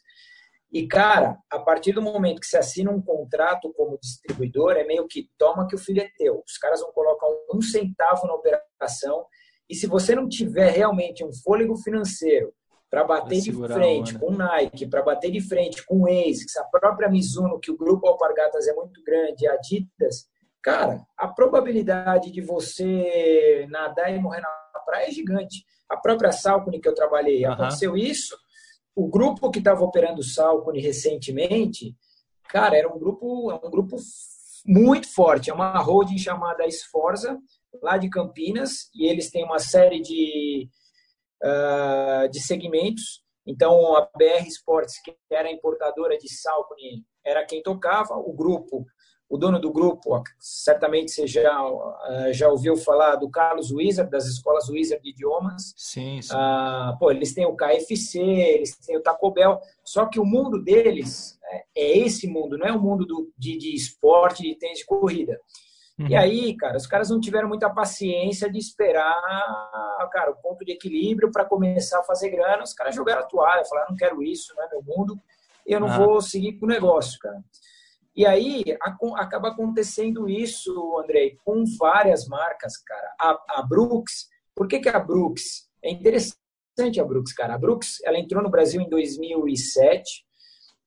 [0.75, 5.07] E, cara, a partir do momento que você assina um contrato como distribuidor, é meio
[5.07, 6.43] que toma que o filho é teu.
[6.45, 9.25] Os caras vão colocar um centavo na operação.
[9.69, 12.51] E se você não tiver realmente um fôlego financeiro
[12.89, 17.57] para bater de frente com Nike, para bater de frente com ASICS, a própria Mizuno,
[17.57, 20.27] que o grupo Alpargatas é muito grande, a Adidas,
[20.61, 25.63] cara, a probabilidade de você nadar e morrer na praia é gigante.
[25.87, 27.53] A própria Salcone que eu trabalhei, uhum.
[27.53, 28.35] aconteceu isso.
[28.95, 31.95] O grupo que estava operando Salcone recentemente,
[32.47, 33.97] cara, era um grupo, é um grupo
[34.65, 35.49] muito forte.
[35.49, 37.37] É uma holding chamada Esforza,
[37.81, 40.69] lá de Campinas, e eles têm uma série de,
[41.43, 43.23] uh, de segmentos.
[43.45, 48.15] Então, a BR Sports, que era importadora de Salcone, era quem tocava.
[48.15, 48.85] O grupo
[49.27, 51.59] o dono do grupo, certamente você já,
[52.09, 55.73] eh, já ouviu falar do Carlos Wizard, das escolas Wizard de idiomas.
[55.75, 56.31] Sim, sim.
[56.31, 60.61] Ah, pô, eles têm o KFC, eles têm o Taco Bell, só que o mundo
[60.61, 64.79] deles é, é esse mundo, não é o mundo do, de, de esporte, de tênis
[64.79, 65.39] de corrida.
[65.97, 66.07] Uhum.
[66.07, 69.21] E aí, cara, os caras não tiveram muita paciência de esperar,
[70.11, 72.63] cara, o ponto de equilíbrio para começar a fazer grana.
[72.63, 75.17] Os caras jogaram a toalha, falaram, não quero isso, não é meu mundo,
[75.65, 77.41] eu não vou seguir com o negócio, cara.
[78.15, 78.63] E aí
[79.17, 83.15] acaba acontecendo isso, Andrei, com várias marcas, cara.
[83.19, 85.69] A, a Brooks, por que, que a Brooks?
[85.83, 86.39] É interessante
[86.99, 87.55] a Brooks, cara.
[87.55, 90.23] A Brooks, ela entrou no Brasil em 2007.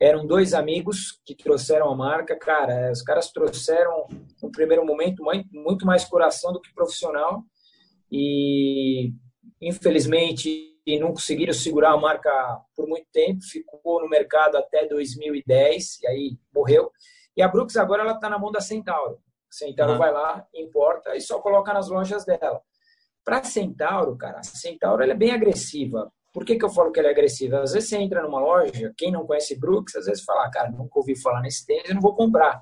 [0.00, 2.34] Eram dois amigos que trouxeram a marca.
[2.34, 4.06] Cara, os caras trouxeram,
[4.42, 7.42] no primeiro momento, muito mais coração do que profissional.
[8.10, 9.12] E,
[9.60, 12.30] infelizmente, não conseguiram segurar a marca
[12.74, 13.42] por muito tempo.
[13.42, 16.90] Ficou no mercado até 2010 e aí morreu.
[17.38, 19.20] E a Brooks agora ela está na mão da Centauro.
[19.48, 19.98] A Centauro uhum.
[19.98, 22.61] vai lá, importa e só coloca nas lojas dela.
[23.24, 26.12] Para Centauro, cara, a Centauro ela é bem agressiva.
[26.33, 27.61] Por que, que eu falo que ela é agressiva?
[27.61, 30.70] Às vezes você entra numa loja, quem não conhece Brooks, às vezes fala, ah, cara,
[30.72, 32.61] nunca ouvi falar nesse tênis, eu não vou comprar.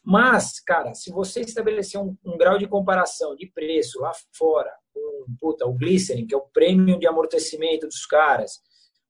[0.00, 5.26] Mas, cara, se você estabelecer um, um grau de comparação de preço lá fora, com
[5.40, 8.60] puta, o Glycerin, que é o prêmio de amortecimento dos caras,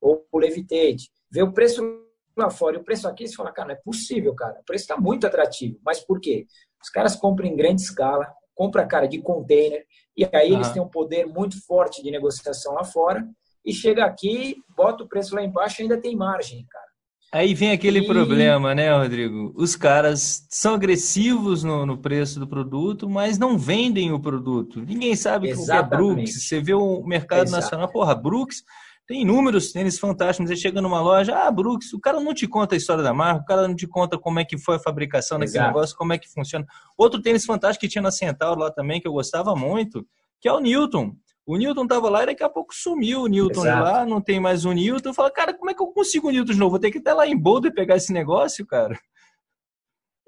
[0.00, 2.07] ou o Levitate, ver o preço
[2.38, 2.76] lá fora.
[2.76, 4.58] E o preço aqui, você fala, cara, não é possível, cara.
[4.60, 5.78] O preço está muito atrativo.
[5.84, 6.46] Mas por quê?
[6.82, 9.84] Os caras compram em grande escala, compram, cara, de container,
[10.16, 13.26] e aí eles têm um poder muito forte de negociação lá fora,
[13.64, 16.88] e chega aqui, bota o preço lá embaixo e ainda tem margem, cara.
[17.30, 18.06] Aí vem aquele e...
[18.06, 19.52] problema, né, Rodrigo?
[19.54, 24.80] Os caras são agressivos no, no, preço do produto, mas não vendem o produto.
[24.80, 26.46] Ninguém sabe o que é Brooks.
[26.46, 27.62] Você vê o mercado Exato.
[27.62, 28.62] nacional, porra, Brooks
[29.08, 30.50] tem inúmeros tênis fantásticos.
[30.50, 33.40] Você chega numa loja, ah, Brooks, o cara não te conta a história da marca,
[33.40, 35.68] o cara não te conta como é que foi a fabricação daquele Exato.
[35.68, 36.66] negócio, como é que funciona.
[36.96, 40.06] Outro tênis fantástico que tinha na Centauro lá também, que eu gostava muito,
[40.38, 41.16] que é o Newton.
[41.46, 44.38] O Newton tava lá e daqui a pouco sumiu o Newton de lá, não tem
[44.38, 45.14] mais o Newton.
[45.14, 46.72] Fala, cara, como é que eu consigo o Newton de novo?
[46.72, 48.94] Vou ter que ir até lá em Boulder pegar esse negócio, cara.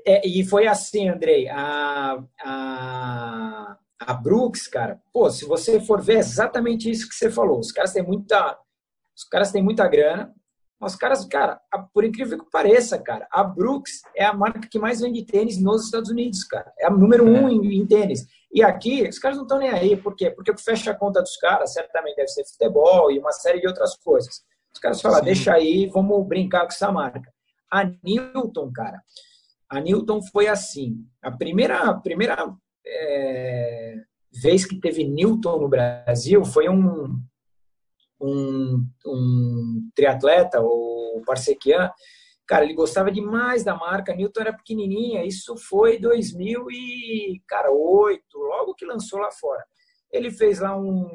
[0.07, 1.47] É, e foi assim, Andrei.
[1.51, 7.59] A, a, a Brooks, cara, pô, se você for ver exatamente isso que você falou,
[7.59, 8.59] os caras têm muita
[9.21, 10.35] os caras têm muita grana.
[10.81, 11.61] Mas os caras, cara,
[11.93, 15.85] por incrível que pareça, cara, a Brooks é a marca que mais vende tênis nos
[15.85, 16.73] Estados Unidos, cara.
[16.79, 17.53] É a número um é.
[17.53, 18.27] em, em tênis.
[18.51, 19.95] E aqui, os caras não estão nem aí.
[19.95, 20.31] Por quê?
[20.31, 23.61] Porque o que fecha a conta dos caras certamente deve ser futebol e uma série
[23.61, 24.43] de outras coisas.
[24.75, 25.25] Os caras falam, Sim.
[25.27, 27.31] deixa aí, vamos brincar com essa marca.
[27.71, 29.03] A Newton, cara,
[29.69, 31.05] a Newton foi assim.
[31.23, 32.37] A primeira, a primeira
[32.87, 33.97] é,
[34.33, 37.21] vez que teve Newton no Brasil foi um,
[38.21, 41.91] um, um triatleta, o Parsequian,
[42.47, 49.21] cara, ele gostava demais da marca, Newton era pequenininha, isso foi 2008, logo que lançou
[49.21, 49.65] lá fora.
[50.13, 51.09] Ele fez lá um,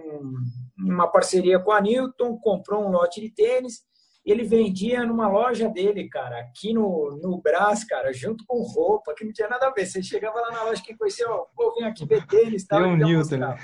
[0.77, 3.83] uma parceria com a Newton, comprou um lote de tênis,
[4.25, 9.23] ele vendia numa loja dele, cara, aqui no, no Brás, cara, junto com roupa, que
[9.23, 9.85] não tinha nada a ver.
[9.85, 12.81] Você chegava lá na loja, quem conhecia, ó, vou vir aqui ver tênis tal.
[12.81, 13.37] um Newton.
[13.37, 13.57] Né?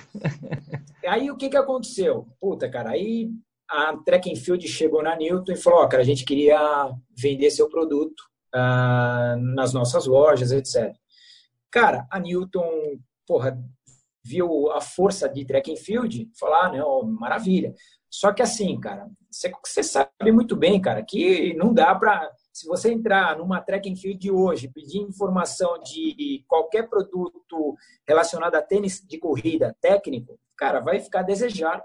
[1.08, 2.28] Aí o que que aconteceu?
[2.40, 3.32] Puta, cara, aí
[3.68, 6.60] a Track Field chegou na Newton e falou, ó, cara, a gente queria
[7.18, 8.22] vender seu produto
[8.54, 10.94] uh, nas nossas lojas, etc.
[11.72, 13.58] Cara, a Newton, porra,
[14.24, 17.74] viu a força de Track and Field, falou, ah, não, maravilha.
[18.10, 22.92] Só que assim, cara, você, sabe muito bem, cara, que não dá para se você
[22.92, 29.02] entrar numa track and field de hoje, pedir informação de qualquer produto relacionado a tênis
[29.02, 31.82] de corrida técnico, cara, vai ficar a desejar.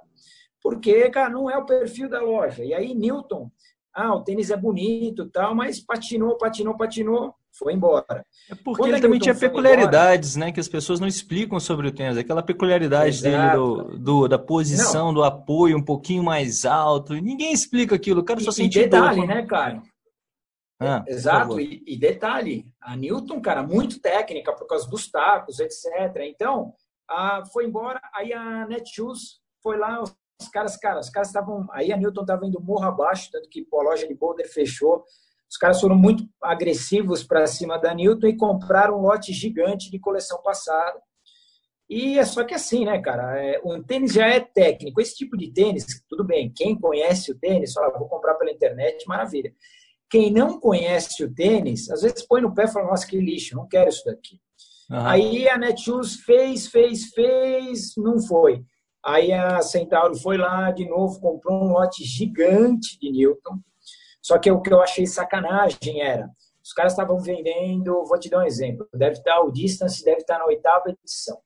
[0.60, 2.64] Porque, cara, não é o perfil da loja.
[2.64, 3.48] E aí, Newton,
[3.94, 8.24] ah, o tênis é bonito tal, mas patinou, patinou, patinou, foi embora.
[8.50, 10.52] É porque Quando ele também tinha peculiaridades, embora, né?
[10.52, 12.16] Que as pessoas não explicam sobre o tênis.
[12.16, 13.30] Aquela peculiaridade Exato.
[13.30, 15.14] dele do, do, da posição, não.
[15.14, 17.14] do apoio um pouquinho mais alto.
[17.14, 18.20] Ninguém explica aquilo.
[18.20, 18.82] O cara só sentiu.
[18.82, 19.82] E detalhe, dor, né, cara?
[20.78, 25.86] Ah, Exato, e, e, detalhe, a Newton, cara, muito técnica por causa dos tacos, etc.
[26.20, 26.74] Então,
[27.08, 31.66] a, foi embora, aí a Netshoes foi lá, os caras, cara, os caras estavam.
[31.72, 35.02] Aí a Newton estava indo morro abaixo, tanto que a loja de Boulder fechou.
[35.50, 39.98] Os caras foram muito agressivos para cima da Newton e compraram um lote gigante de
[39.98, 41.00] coleção passada.
[41.88, 43.40] E é só que assim, né, cara?
[43.40, 45.00] É, o tênis já é técnico.
[45.00, 46.52] Esse tipo de tênis, tudo bem.
[46.54, 49.52] Quem conhece o tênis, fala, vou comprar pela internet, maravilha.
[50.10, 53.56] Quem não conhece o tênis, às vezes põe no pé e fala, nossa, que lixo,
[53.56, 54.40] não quero isso daqui.
[54.90, 55.06] Uhum.
[55.06, 58.64] Aí a Netshoes fez, fez, fez, não foi.
[59.04, 63.58] Aí a Centauro foi lá de novo, comprou um lote gigante de Newton.
[64.26, 66.28] Só que o que eu achei sacanagem era,
[66.60, 70.36] Os caras estavam vendendo, vou te dar um exemplo, deve estar o Distance deve estar
[70.36, 71.38] na oitava edição.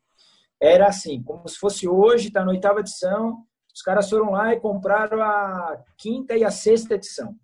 [0.59, 4.61] Era assim, como se fosse hoje, está na oitava edição, os caras foram lá e
[4.61, 7.37] compraram a quinta e a sexta edição.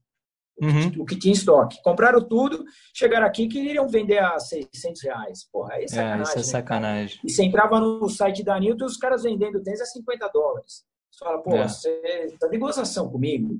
[0.58, 1.02] Uhum.
[1.02, 1.82] O que tinha estoque.
[1.82, 5.46] Compraram tudo, chegaram aqui e queriam vender a 600 reais.
[5.52, 6.20] Porra, aí é sacanagem.
[6.20, 7.16] É, isso é sacanagem.
[7.16, 7.22] Né?
[7.26, 10.82] E você entrava no site da Newton os caras vendendo tênis a 50 dólares.
[11.10, 11.68] Você fala, pô, é.
[11.68, 13.58] você tá de gozação comigo.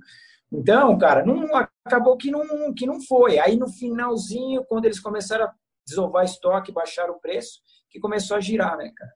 [0.53, 1.49] Então, cara, não,
[1.85, 3.39] acabou que não, que não foi.
[3.39, 5.53] Aí no finalzinho, quando eles começaram a
[5.87, 9.13] desovar estoque, baixaram o preço, que começou a girar, né, cara?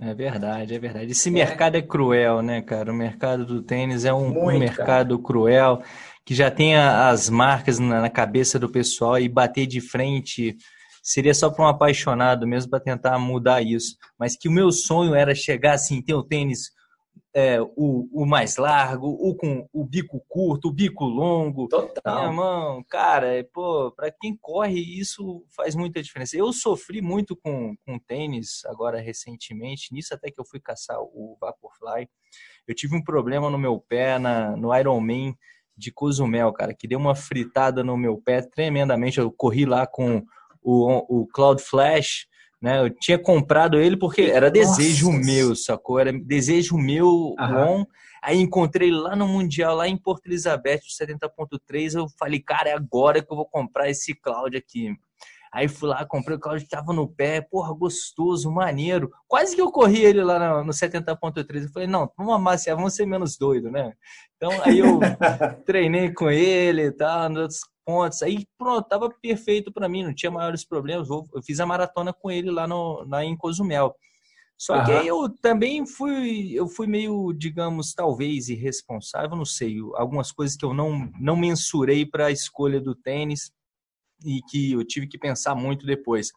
[0.00, 1.12] É verdade, é verdade.
[1.12, 1.32] Esse é.
[1.32, 2.90] mercado é cruel, né, cara?
[2.90, 5.26] O mercado do tênis é um, Muito, um mercado cara.
[5.26, 5.82] cruel
[6.24, 10.56] que já tem as marcas na, na cabeça do pessoal e bater de frente
[11.02, 13.96] seria só para um apaixonado mesmo para tentar mudar isso.
[14.18, 16.70] Mas que o meu sonho era chegar assim, ter o tênis
[17.34, 21.66] é, o, o mais largo, o com o bico curto, o bico longo.
[21.68, 22.14] Total.
[22.14, 26.36] Minha mão, cara, é, pô, para quem corre, isso faz muita diferença.
[26.36, 31.36] Eu sofri muito com, com tênis agora recentemente, nisso até que eu fui caçar o
[31.40, 32.08] Vaporfly.
[32.66, 35.34] Eu tive um problema no meu pé na, no Ironman
[35.76, 39.18] de Cozumel, cara, que deu uma fritada no meu pé tremendamente.
[39.18, 40.22] Eu corri lá com
[40.62, 42.26] o, o Cloud Flash
[42.62, 42.80] né?
[42.80, 45.26] Eu tinha comprado ele porque era desejo Nossa.
[45.26, 45.98] meu, sacou?
[45.98, 47.84] Era desejo meu, bom.
[48.22, 51.96] Aí encontrei lá no Mundial, lá em Porto Elizabeth, 70.3.
[51.96, 54.94] Eu falei, cara, é agora que eu vou comprar esse Cloud aqui.
[55.52, 59.10] Aí fui lá, comprei o Cloud, tava no pé, porra, gostoso, maneiro.
[59.28, 61.64] Quase que eu corri ele lá no, no 70.3.
[61.64, 63.92] Eu falei, não, vamos amaciar, vamos ser menos doido, né?
[64.36, 64.98] Então aí eu
[65.66, 68.22] treinei com ele e tal, nos pontos.
[68.22, 71.10] Aí pronto, tava perfeito para mim, não tinha maiores problemas.
[71.10, 73.94] Eu fiz a maratona com ele lá, no, lá em Cozumel.
[74.56, 74.84] Só Aham.
[74.84, 80.56] que aí eu também fui, eu fui meio, digamos, talvez irresponsável, não sei, algumas coisas
[80.56, 83.50] que eu não, não mensurei para a escolha do tênis
[84.24, 86.30] e que eu tive que pensar muito depois.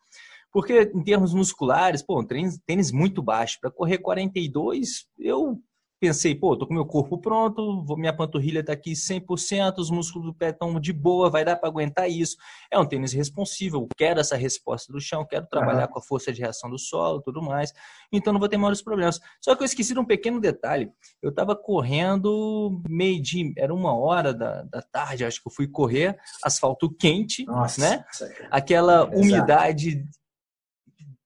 [0.51, 3.57] Porque em termos musculares, pô, tênis, tênis muito baixo.
[3.59, 5.61] Para correr 42, eu
[6.05, 10.33] pensei, pô, tô com meu corpo pronto, minha panturrilha tá aqui 100%, os músculos do
[10.33, 12.37] pé estão de boa, vai dar para aguentar isso.
[12.71, 15.93] É um tênis responsível, quero essa resposta do chão, quero trabalhar uhum.
[15.93, 17.73] com a força de reação do solo, tudo mais.
[18.11, 19.19] Então não vou ter maiores problemas.
[19.41, 20.91] Só que eu esqueci de um pequeno detalhe.
[21.23, 25.67] Eu tava correndo meio dia, era uma hora da, da tarde, acho que eu fui
[25.67, 28.05] correr, asfalto quente, Nossa, né?
[28.51, 30.05] Aquela umidade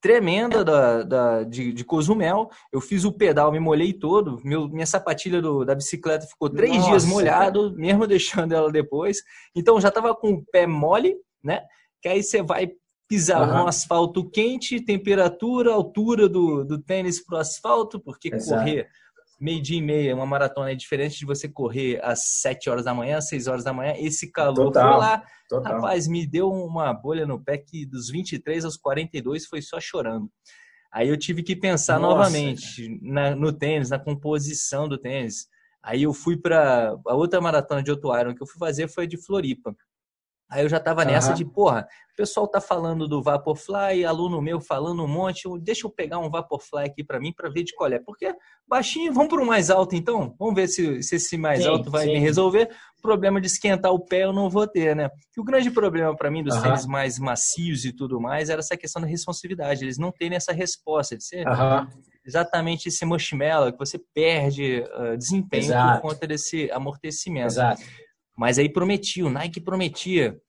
[0.01, 2.49] tremenda da, da, de, de Cozumel.
[2.71, 4.39] Eu fiz o pedal, me molhei todo.
[4.43, 7.81] Meu, minha sapatilha do, da bicicleta ficou três Nossa, dias molhado, cara.
[7.81, 9.17] mesmo deixando ela depois.
[9.55, 11.61] Então já estava com o pé mole, né?
[12.01, 12.71] Que aí você vai
[13.07, 13.63] pisar uhum.
[13.63, 18.61] um asfalto quente, temperatura, altura do, do tênis para o asfalto, porque Exato.
[18.61, 18.87] correr
[19.39, 22.93] meio dia e meia, uma maratona é diferente de você correr às 7 horas da
[22.93, 25.73] manhã, às 6 horas da manhã, esse calor total, foi lá, total.
[25.73, 30.29] rapaz, me deu uma bolha no pé que dos 23 aos 42 foi só chorando.
[30.91, 32.15] Aí eu tive que pensar Nossa.
[32.15, 35.47] novamente na, no tênis, na composição do tênis.
[35.81, 39.07] Aí eu fui para a outra maratona de outro Iron que eu fui fazer foi
[39.07, 39.75] de Floripa.
[40.49, 41.35] Aí eu já tava nessa uhum.
[41.35, 45.91] de, porra, o pessoal tá falando do Vaporfly, aluno meu falando um monte, deixa eu
[45.91, 47.99] pegar um Vaporfly aqui para mim para ver de qual é.
[47.99, 48.33] Porque
[48.67, 50.35] baixinho, vamos para o mais alto então?
[50.39, 52.13] Vamos ver se, se esse mais sim, alto vai sim.
[52.13, 52.67] me resolver.
[52.97, 55.09] O problema de esquentar o pé eu não vou ter, né?
[55.37, 56.63] E o grande problema para mim dos uhum.
[56.63, 59.85] tênis mais macios e tudo mais era essa questão da responsividade.
[59.85, 61.87] Eles não terem essa resposta de ser uhum.
[62.25, 66.01] exatamente esse marshmallow que você perde uh, desempenho Exato.
[66.01, 67.47] por conta desse amortecimento.
[67.47, 67.81] Exato.
[68.39, 70.39] Mas aí prometia, o Nike prometia.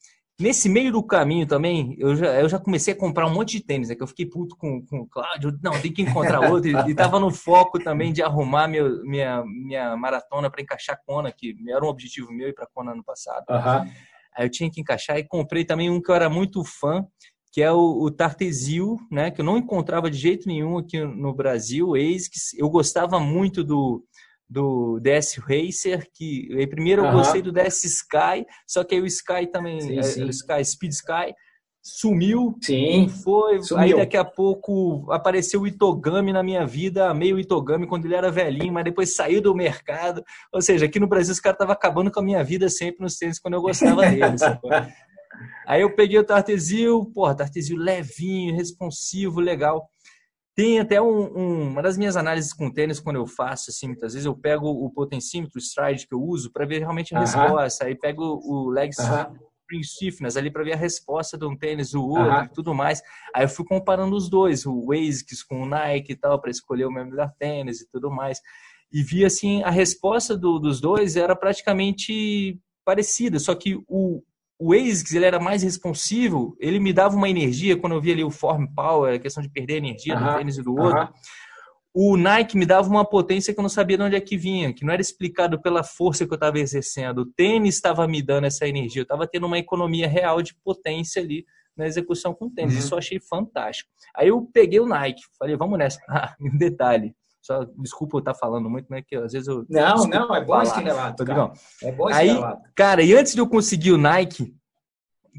[0.41, 3.65] Nesse meio do caminho também, eu já, eu já comecei a comprar um monte de
[3.65, 3.97] tênis, né?
[3.97, 5.59] Que eu fiquei puto com, com o Cláudio.
[5.61, 6.71] Não, tem que encontrar outro.
[6.71, 11.57] e, estava no foco também de arrumar meu, minha, minha maratona para encaixar Kona, que
[11.69, 13.45] era um objetivo meu ir para Kona ano passado.
[13.51, 13.91] Uhum.
[14.37, 17.05] Aí eu tinha que encaixar e comprei também um que eu era muito fã,
[17.53, 19.33] que é o, o Tartesil, né?
[19.33, 22.55] Que eu não encontrava de jeito nenhum aqui no Brasil, o ASICS.
[22.57, 24.05] Eu gostava muito do
[24.51, 29.47] do DS Racer, que primeiro eu gostei do DS Sky, só que aí o Sky
[29.47, 30.25] também, sim, é, sim.
[30.25, 31.35] o Sky, Speed Sky,
[31.81, 33.85] sumiu, sim, foi, sumiu.
[33.85, 38.29] aí daqui a pouco apareceu o Itogami na minha vida, meio Itogami quando ele era
[38.29, 40.21] velhinho, mas depois saiu do mercado,
[40.53, 43.17] ou seja, aqui no Brasil os caras estavam acabando com a minha vida sempre nos
[43.17, 44.43] tênis quando eu gostava deles.
[45.65, 49.89] aí eu peguei o Tartesil, porra, Tartesil levinho, responsivo, legal,
[50.61, 54.13] tem até um, um, uma das minhas análises com tênis, quando eu faço, assim, muitas
[54.13, 57.23] vezes eu pego o potencímetro, o stride que eu uso, para ver realmente a uh
[57.23, 57.27] -huh.
[57.27, 57.87] resposta.
[57.87, 59.33] Aí pego o leg uh -huh.
[59.63, 62.45] spring stiffness ali para ver a resposta de um tênis, o outro uh -huh.
[62.45, 63.01] e tudo mais.
[63.35, 66.85] Aí eu fui comparando os dois, o ASICS com o Nike e tal, para escolher
[66.85, 68.39] o meu melhor tênis e tudo mais.
[68.93, 74.23] E vi, assim, a resposta do, dos dois era praticamente parecida, só que o,
[74.61, 78.23] o ASICS ele era mais responsivo, ele me dava uma energia quando eu via ali
[78.23, 81.09] o form power, a questão de perder energia do tênis e do outro.
[81.95, 84.73] O Nike me dava uma potência que eu não sabia de onde é que vinha,
[84.73, 87.23] que não era explicado pela força que eu estava exercendo.
[87.23, 91.23] O tênis estava me dando essa energia, eu estava tendo uma economia real de potência
[91.23, 91.45] ali
[91.75, 92.75] na execução com o tênis.
[92.75, 92.79] Uhum.
[92.81, 93.91] Isso eu achei fantástico.
[94.15, 95.99] Aí eu peguei o Nike, falei, vamos nessa.
[96.07, 99.03] Ah, um detalhe, só, desculpa eu estar falando muito, né?
[99.03, 99.65] Que às vezes eu.
[99.69, 101.25] Não, não, é bom esse relato.
[101.25, 101.53] Cara.
[101.83, 102.63] É bom esse Aí, relato.
[102.75, 104.55] Cara, e antes de eu conseguir o Nike,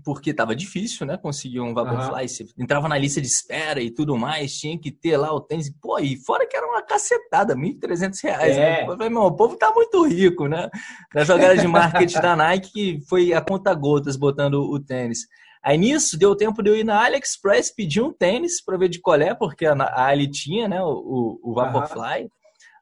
[0.04, 1.18] porque tava difícil, né?
[1.18, 2.28] Conseguir um Vaporfly, uhum.
[2.28, 5.70] você entrava na lista de espera e tudo mais, tinha que ter lá o tênis.
[5.82, 8.58] Pô, e fora que era uma cacetada, 1.300 reais.
[8.58, 8.64] Né?
[8.64, 8.78] É.
[8.78, 8.84] Né?
[8.84, 10.70] Eu falei, meu, o povo tá muito rico, né?
[11.14, 15.28] Na jogada de marketing da Nike, que foi a conta gotas botando o tênis.
[15.64, 19.00] Aí nisso, deu tempo de eu ir na AliExpress pedir um tênis para ver de
[19.00, 22.24] colé, porque a Ali tinha, né, o, o Vaporfly.
[22.24, 22.30] Uhum.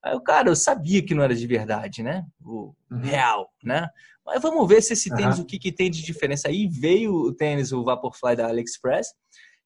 [0.04, 2.24] Aí o cara, eu sabia que não era de verdade, né?
[2.42, 3.02] O uhum.
[3.02, 3.90] real, né?
[4.26, 5.44] Mas vamos ver se esse tênis, uhum.
[5.44, 6.48] o que, que tem de diferença.
[6.48, 9.10] Aí veio o tênis, o Vaporfly da AliExpress,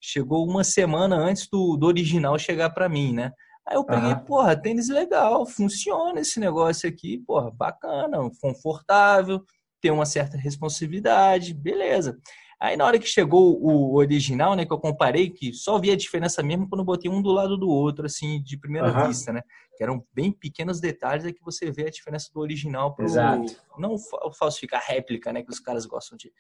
[0.02, 3.32] chegou uma semana antes do, do original chegar para mim, né?
[3.66, 4.20] Aí eu peguei, uhum.
[4.26, 9.42] porra, tênis legal, funciona esse negócio aqui, porra, bacana, confortável,
[9.82, 12.18] tem uma certa responsividade, beleza.
[12.64, 15.98] Aí na hora que chegou o original, né, que eu comparei, que só vi a
[15.98, 19.10] diferença mesmo quando eu botei um do lado do outro, assim, de primeira uhum.
[19.10, 19.42] vista, né?
[19.76, 23.54] Que eram bem pequenos detalhes é que você vê a diferença do original pro Exato.
[23.78, 23.98] não
[24.40, 26.32] falsificar réplica, né, que os caras gostam de,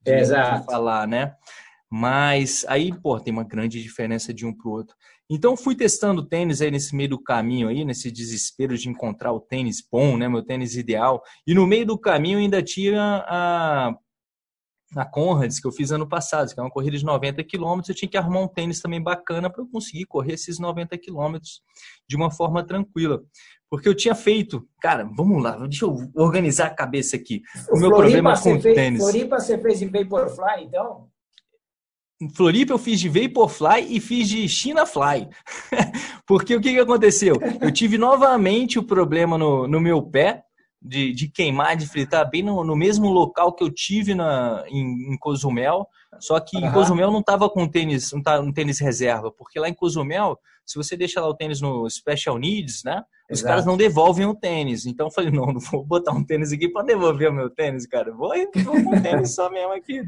[0.00, 1.34] de, de falar, né?
[1.90, 4.96] Mas aí, pô, tem uma grande diferença de um pro outro.
[5.28, 9.40] Então fui testando tênis aí nesse meio do caminho aí, nesse desespero de encontrar o
[9.40, 11.22] tênis bom, né, meu tênis ideal.
[11.46, 13.94] E no meio do caminho ainda tinha a
[14.96, 17.94] na Conrads, que eu fiz ano passado, que é uma corrida de 90 quilômetros, eu
[17.94, 21.60] tinha que arrumar um tênis também bacana para eu conseguir correr esses 90 quilômetros
[22.08, 23.20] de uma forma tranquila.
[23.68, 27.42] Porque eu tinha feito, cara, vamos lá, deixa eu organizar a cabeça aqui.
[27.68, 29.02] O, o meu Floripa, problema com o tênis.
[29.02, 31.08] Floripa você fez em Vaporfly, então?
[32.18, 35.28] Em Floripa eu fiz de Vaporfly e fiz de China Fly.
[36.26, 37.36] Porque o que, que aconteceu?
[37.60, 40.42] Eu tive novamente o problema no, no meu pé,
[40.80, 45.12] de, de queimar, de fritar bem no, no mesmo local que eu tive na, em,
[45.12, 45.86] em Cozumel.
[46.18, 46.66] Só que uhum.
[46.66, 50.76] em Cozumel não estava com tênis, um, um tênis reserva, porque lá em Cozumel, se
[50.76, 53.02] você deixa lá o tênis no Special Needs, né?
[53.30, 53.48] Os Exato.
[53.48, 54.86] caras não devolvem o tênis.
[54.86, 57.86] Então eu falei, não, não vou botar um tênis aqui para devolver o meu tênis,
[57.86, 58.12] cara.
[58.12, 58.32] Vou,
[58.64, 60.02] vou com o tênis só mesmo aqui.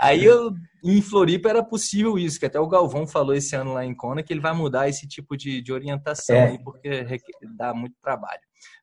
[0.00, 0.52] Aí eu,
[0.82, 4.22] em Floripa era possível isso, que até o Galvão falou esse ano lá em Kona
[4.22, 6.48] que ele vai mudar esse tipo de, de orientação é.
[6.48, 7.04] aí, porque
[7.54, 8.40] dá muito trabalho.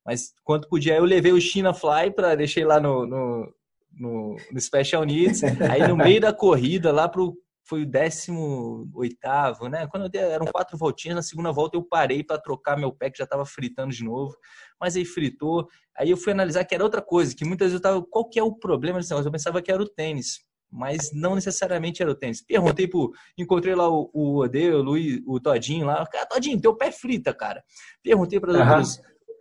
[0.07, 3.53] Mas quanto podia, eu levei o China Fly para deixei lá no, no,
[3.91, 5.43] no, no Special Needs.
[5.69, 7.37] Aí no meio da corrida, lá pro
[7.67, 9.85] foi o 18 oitavo, né?
[9.87, 13.09] Quando eu dei, eram quatro voltinhas, na segunda volta eu parei para trocar meu pé
[13.09, 14.33] que já estava fritando de novo,
[14.79, 15.67] mas aí fritou.
[15.97, 18.39] Aí eu fui analisar que era outra coisa, que muitas vezes eu tava, qual que
[18.39, 19.27] é o problema desse negócio?
[19.27, 22.41] Eu pensava que era o tênis mas não necessariamente era o tênis.
[22.41, 23.13] Perguntei pro.
[23.37, 26.05] Encontrei lá o, o Ode, o Luiz, o Todinho lá.
[26.05, 27.63] Cara, Todinho, teu pé frita, cara.
[28.03, 28.83] Perguntei para uhum.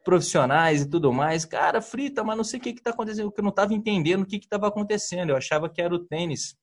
[0.07, 1.45] Profissionais e tudo mais.
[1.45, 4.27] Cara, frita, mas não sei o que está acontecendo, porque eu não estava entendendo o
[4.27, 5.31] que estava acontecendo.
[5.31, 6.55] Eu achava que era o tênis.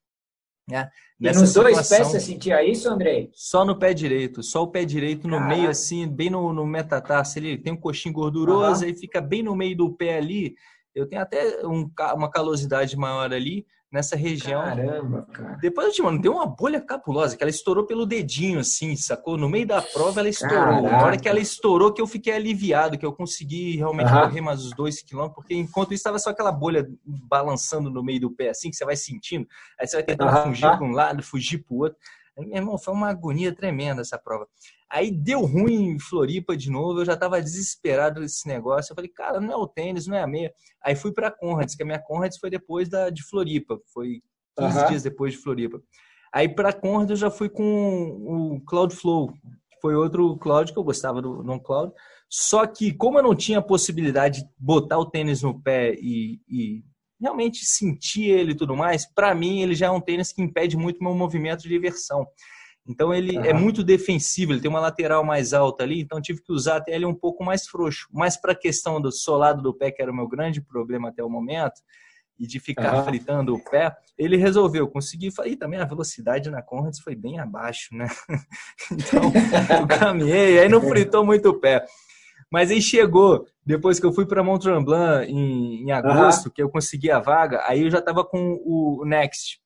[0.69, 0.89] Né?
[1.19, 3.29] E nos situação, dois pés você sentia isso, Andrei?
[3.33, 5.55] Só no pé direito, só o pé direito no Caraca.
[5.57, 7.37] meio, assim, bem no, no metatarso.
[7.37, 8.87] Ele tem um coxinho gorduroso, uhum.
[8.87, 10.55] aí fica bem no meio do pé ali.
[10.95, 14.63] Eu tenho até um, uma calosidade maior ali, nessa região.
[14.63, 15.57] Caramba, cara.
[15.61, 19.37] Depois eu te mando, deu uma bolha capulosa, que ela estourou pelo dedinho, assim, sacou?
[19.37, 20.57] No meio da prova ela estourou.
[20.57, 20.97] Caraca.
[20.97, 24.21] Na hora que ela estourou, que eu fiquei aliviado, que eu consegui realmente uhum.
[24.21, 28.21] correr mais os dois quilômetros, porque enquanto isso estava só aquela bolha balançando no meio
[28.21, 29.47] do pé, assim, que você vai sentindo.
[29.79, 30.43] Aí você vai tentando uhum.
[30.45, 31.99] fugir para um lado, fugir para o outro.
[32.35, 34.47] Aí, meu irmão, foi uma agonia tremenda essa prova.
[34.89, 38.91] Aí deu ruim em Floripa de novo, eu já estava desesperado desse negócio.
[38.91, 40.53] Eu falei, cara, não é o tênis, não é a meia.
[40.83, 44.21] Aí fui para Conrads, que a minha Conrads foi depois da de Floripa, foi
[44.57, 44.87] 15 uhum.
[44.87, 45.81] dias depois de Floripa.
[46.33, 50.83] Aí para Conrads eu já fui com o Cloudflow, que foi outro cloud que eu
[50.83, 51.91] gostava do non cloud.
[52.29, 56.41] Só que como eu não tinha a possibilidade de botar o tênis no pé e,
[56.47, 56.83] e
[57.21, 60.75] realmente sentir ele e tudo mais, para mim ele já é um tênis que impede
[60.75, 62.27] muito meu movimento de imersão.
[62.87, 63.45] Então ele uhum.
[63.45, 66.93] é muito defensivo, ele tem uma lateral mais alta ali, então tive que usar até
[66.93, 68.07] ele um pouco mais frouxo.
[68.11, 71.23] Mas para a questão do solado do pé, que era o meu grande problema até
[71.23, 71.81] o momento,
[72.37, 73.03] e de ficar uhum.
[73.05, 75.31] fritando o pé, ele resolveu conseguir.
[75.45, 78.07] E também a velocidade na Conrads foi bem abaixo, né?
[78.91, 79.31] então
[79.79, 81.85] eu caminhei, aí não fritou muito o pé.
[82.51, 86.51] Mas aí chegou, depois que eu fui para Mont Tremblant em, em agosto, uhum.
[86.51, 89.62] que eu consegui a vaga, aí eu já estava com o Next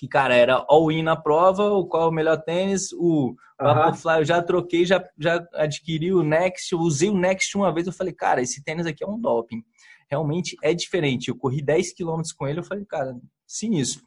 [0.00, 4.24] que, cara, era all-in na prova, o qual é o melhor tênis, o Vaporfly eu
[4.24, 8.14] já troquei, já, já adquiri o Next, eu usei o Next uma vez, eu falei,
[8.14, 9.62] cara, esse tênis aqui é um doping.
[10.10, 11.28] realmente é diferente.
[11.28, 13.14] Eu corri 10 quilômetros com ele, eu falei, cara,
[13.46, 14.02] sinistro.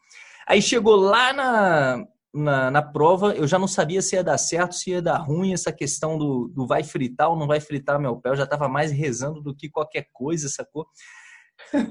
[0.48, 4.74] Aí chegou lá na, na, na, prova, eu já não sabia se ia dar certo,
[4.74, 8.16] se ia dar ruim, essa questão do, do vai fritar ou não vai fritar meu
[8.16, 8.30] pé.
[8.30, 10.88] Eu já estava mais rezando do que qualquer coisa, sacou?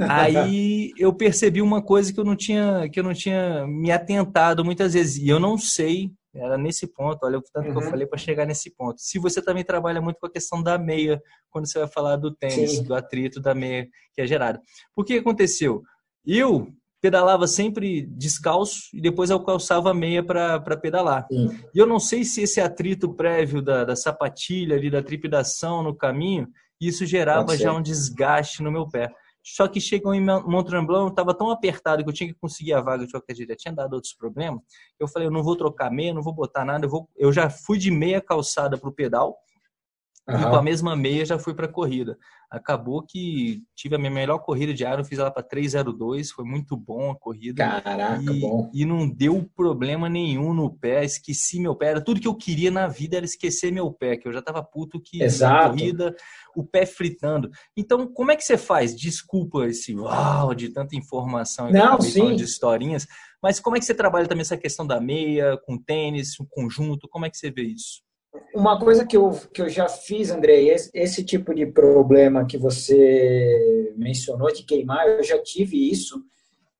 [0.09, 4.65] Aí eu percebi uma coisa que eu não tinha que eu não tinha me atentado
[4.65, 7.73] muitas vezes e eu não sei era nesse ponto, olha o tanto uhum.
[7.73, 7.91] que eu uhum.
[7.91, 8.95] falei para chegar nesse ponto.
[8.99, 12.35] Se você também trabalha muito com a questão da meia, quando você vai falar do
[12.35, 12.85] tênis, Sim.
[12.85, 14.59] do atrito da meia que é gerado.
[14.95, 15.83] Por que aconteceu?
[16.25, 16.69] Eu
[17.03, 21.27] pedalava sempre descalço e depois eu calçava a meia para pedalar.
[21.31, 21.51] Sim.
[21.75, 25.95] E eu não sei se esse atrito prévio da, da sapatilha ali, da tripidação no
[25.95, 26.49] caminho,
[26.81, 29.13] isso gerava já um desgaste no meu pé.
[29.43, 32.81] Só que chegou em Mont Tremblant, estava tão apertado que eu tinha que conseguir a
[32.81, 33.57] vaga de qualquer jeito.
[33.57, 34.61] Tinha dado outros problemas.
[35.01, 36.87] Eu falei, eu não vou trocar meia, não vou botar nada.
[36.87, 37.11] Eu, vou...
[37.17, 39.37] eu já fui de meia calçada para o pedal
[40.29, 40.41] Uhum.
[40.41, 42.17] E com a mesma meia já fui para a corrida.
[42.53, 46.77] Acabou que tive a minha melhor corrida de Iron, fiz ela para 302, foi muito
[46.77, 47.65] bom a corrida.
[47.65, 48.71] Caraca, e, bom.
[48.75, 51.87] E não deu problema nenhum no pé, esqueci meu pé.
[51.87, 54.63] Era tudo que eu queria na vida era esquecer meu pé, que eu já estava
[54.63, 55.55] puto que Exato.
[55.55, 56.17] na corrida,
[56.55, 57.51] o pé fritando.
[57.75, 58.95] Então, como é que você faz?
[58.95, 62.37] Desculpa esse uau de tanta informação não, sim.
[62.37, 63.07] de historinhas,
[63.43, 67.09] mas como é que você trabalha também essa questão da meia, com tênis, o conjunto?
[67.09, 68.03] Como é que você vê isso?
[68.55, 72.57] Uma coisa que eu, que eu já fiz, Andrei, esse, esse, tipo de problema que
[72.57, 76.23] você mencionou, de queimar, eu já tive isso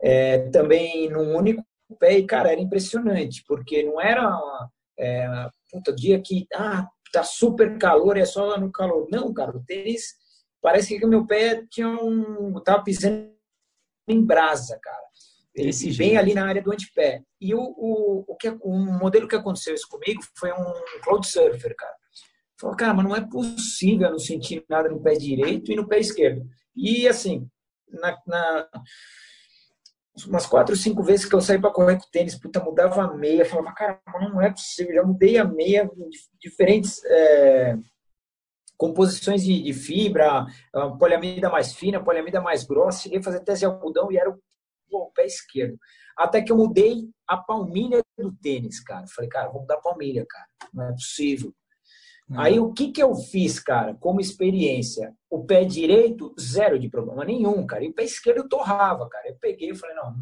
[0.01, 1.63] é, também num único
[1.99, 4.39] pé e, cara, era impressionante, porque não era
[4.99, 9.07] é, puta, dia que ah, tá super calor, é só no calor.
[9.11, 10.15] Não, cara, o tênis
[10.61, 12.61] parece que meu pé tinha um.
[12.61, 13.31] tava pisando
[14.09, 15.03] em brasa, cara.
[15.55, 16.19] Esse bem jeito.
[16.19, 17.23] ali na área do antepé.
[17.41, 20.73] E o, o, o, que, o modelo que aconteceu isso comigo foi um
[21.03, 21.95] cloud surfer, cara.
[22.59, 25.99] Falou, cara, mas não é possível não sentir nada no pé direito e no pé
[25.99, 26.47] esquerdo.
[26.75, 27.47] E assim,
[27.89, 28.69] na, na
[30.27, 33.45] umas quatro, cinco vezes que eu saí para correr com tênis, puta, mudava a meia,
[33.45, 35.91] falava, cara, não é possível, já mudei a meia,
[36.39, 37.77] diferentes é,
[38.77, 40.47] composições de, de, fibra,
[40.99, 44.39] poliamida mais fina, poliamida mais grossa, cheguei a fazer teste de algodão e era o
[44.99, 45.79] o pé esquerdo.
[46.17, 49.07] Até que eu mudei a palmilha do tênis, cara.
[49.07, 50.47] Falei, cara, vou mudar a palmilha, cara.
[50.73, 51.55] Não é possível.
[52.29, 52.41] Uhum.
[52.41, 55.15] Aí o que, que eu fiz, cara, como experiência?
[55.29, 57.85] O pé direito, zero de problema nenhum, cara.
[57.85, 59.29] E o pé esquerdo eu torrava, cara.
[59.29, 60.15] Eu peguei e falei, não,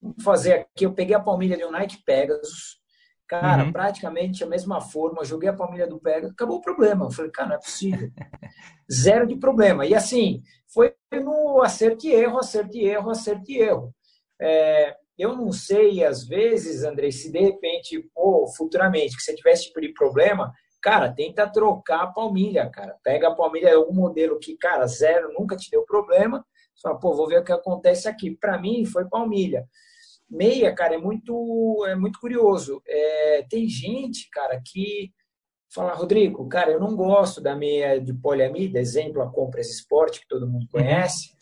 [0.00, 0.84] vamos fazer aqui.
[0.84, 2.80] Eu peguei a palmilha do Nike Pegasus,
[3.28, 3.72] cara, uhum.
[3.72, 5.24] praticamente a mesma forma.
[5.24, 7.06] Joguei a palmilha do Pegasus, acabou o problema.
[7.06, 8.10] Eu falei, cara, não é possível.
[8.92, 9.84] zero de problema.
[9.86, 13.94] E assim, foi no acerto e erro, acerto e erro, acerto e erro.
[14.40, 19.64] É, eu não sei, às vezes, Andrei, se de repente, pô, futuramente, que você tivesse
[19.64, 20.52] tipo de problema,
[20.82, 22.96] cara, tenta trocar a palmilha, cara.
[23.02, 26.44] Pega a palmilha, algum modelo que, cara, zero, nunca te deu problema.
[26.82, 28.30] Fala, pô, vou ver o que acontece aqui.
[28.30, 29.66] Para mim, foi palmilha.
[30.28, 32.82] Meia, cara, é muito, é muito curioso.
[32.86, 35.12] É, tem gente, cara, que
[35.76, 40.28] Fala, Rodrigo, cara, eu não gosto da meia de poliamida, exemplo, a Compras Sport, que
[40.28, 40.68] todo mundo uhum.
[40.72, 41.36] conhece,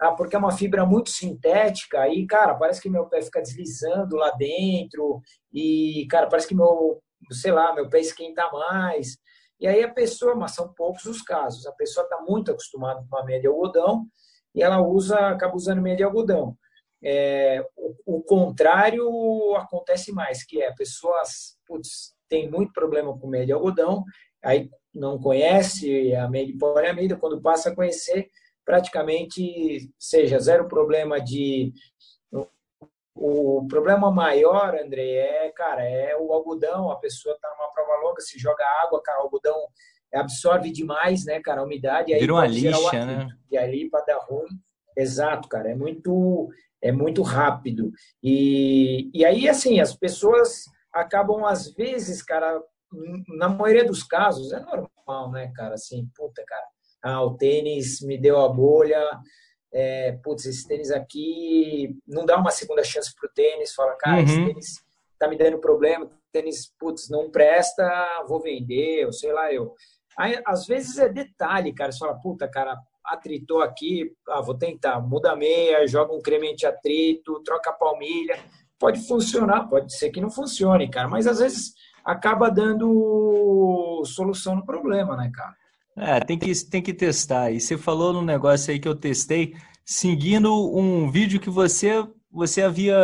[0.00, 4.16] ah, porque é uma fibra muito sintética e, cara, parece que meu pé fica deslizando
[4.16, 5.20] lá dentro
[5.52, 9.16] e, cara, parece que meu, sei lá, meu pé esquenta mais.
[9.58, 13.16] E aí a pessoa, mas são poucos os casos, a pessoa está muito acostumada com
[13.18, 14.06] a meia de algodão
[14.54, 16.56] e ela usa, acaba usando meia de algodão.
[17.08, 23.46] É, o, o, contrário acontece mais, que é pessoas, putz, tem muito problema com meia
[23.46, 24.02] de algodão,
[24.42, 28.28] aí não conhece a meia de poliamida, quando passa a conhecer,
[28.64, 31.72] praticamente seja zero problema de.
[33.14, 36.90] O problema maior, André, é, cara, é o algodão.
[36.90, 39.54] A pessoa está numa prova longa, se joga água, cara, o algodão
[40.12, 42.12] absorve demais, né, cara, a umidade.
[42.12, 43.28] Aí Vira uma lixa, né?
[43.50, 44.48] E ali para dar ruim.
[44.96, 46.48] Exato, cara, é muito,
[46.82, 47.90] é muito rápido.
[48.22, 52.60] E, e aí, assim, as pessoas acabam, às vezes, cara,
[53.38, 55.74] na maioria dos casos, é normal, né, cara?
[55.74, 56.66] Assim, puta, cara,
[57.02, 59.02] ah, o tênis me deu a bolha,
[59.72, 64.24] é, putz, esse tênis aqui, não dá uma segunda chance pro tênis, fala, cara, uhum.
[64.24, 64.86] esse tênis
[65.18, 69.74] tá me dando problema, tênis, putz, não presta, vou vender, ou sei lá, eu.
[70.18, 75.00] Aí, às vezes é detalhe, cara, você fala, puta, cara, atritou aqui, ah, vou tentar,
[75.00, 78.38] muda a meia, joga um creme anti-atrito, troca a palmilha,
[78.78, 84.64] pode funcionar, pode ser que não funcione, cara, mas às vezes acaba dando solução no
[84.64, 85.54] problema, né, cara?
[85.96, 87.50] É, tem que, tem que testar.
[87.50, 89.54] E você falou num negócio aí que eu testei,
[89.84, 92.96] seguindo um vídeo que você você havia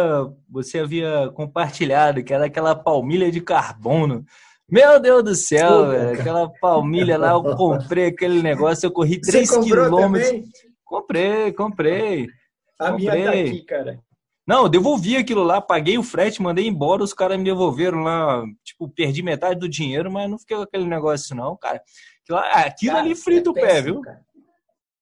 [0.47, 4.27] você havia compartilhado, que era aquela palmilha de carbono.
[4.73, 9.59] Meu Deus do céu, velho, aquela palmilha lá, eu comprei aquele negócio, eu corri 3
[9.59, 10.49] quilômetros.
[10.83, 12.27] Comprei, comprei.
[12.79, 13.11] A comprei.
[13.11, 14.01] minha tá aqui, cara.
[14.47, 18.43] Não, eu devolvi aquilo lá, paguei o frete, mandei embora, os caras me devolveram lá,
[18.65, 21.83] tipo, perdi metade do dinheiro, mas não fiquei com aquele negócio não, cara.
[22.23, 24.01] Aquilo, aquilo cara, ali frita é o pé, viu?
[24.01, 24.23] Cara.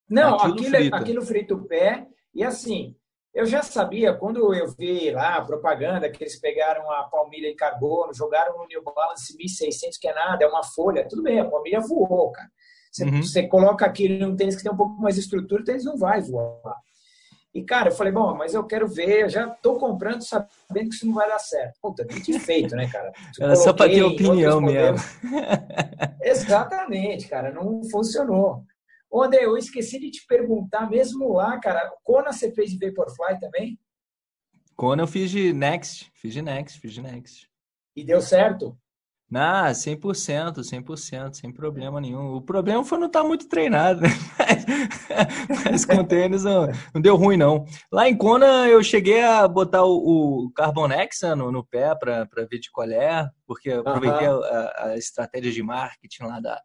[0.09, 0.97] Não, aquilo, aquilo, frita.
[0.97, 2.93] aquilo frita o pé, e assim,
[3.33, 7.55] eu já sabia, quando eu vi lá a propaganda que eles pegaram a palmilha em
[7.55, 11.45] carbono, jogaram no New Balance 1600, que é nada, é uma folha, tudo bem, a
[11.45, 12.49] palmilha voou, cara.
[12.91, 13.23] Você, uhum.
[13.23, 15.97] você coloca aquilo num tênis que tem um pouco mais de estrutura, o tênis não
[15.97, 16.75] vai voar.
[17.53, 20.95] E, cara, eu falei, bom, mas eu quero ver, eu já tô comprando sabendo que
[20.95, 21.77] isso não vai dar certo.
[21.81, 23.11] Puta, de feito, né, cara?
[23.39, 24.97] Era só para ter opinião mesmo.
[26.21, 28.63] Exatamente, cara, não funcionou.
[29.11, 33.37] Ô, André, eu esqueci de te perguntar, mesmo lá, cara, Kona você fez de Vaporfly
[33.41, 33.77] também?
[34.73, 37.49] Kona eu fiz de Next, fiz de Next, fiz de Next.
[37.93, 38.77] E deu certo?
[39.33, 42.35] Ah, 100%, 100%, sem problema nenhum.
[42.35, 44.09] O problema foi não estar tá muito treinado, né?
[44.37, 47.65] Mas, mas com tênis não, não, deu ruim, não.
[47.91, 52.27] Lá em Kona eu cheguei a botar o, o Carbonex né, no, no pé para
[52.49, 54.43] ver de qual é, porque eu aproveitei uh -huh.
[54.43, 56.61] a, a, estratégia de marketing lá da,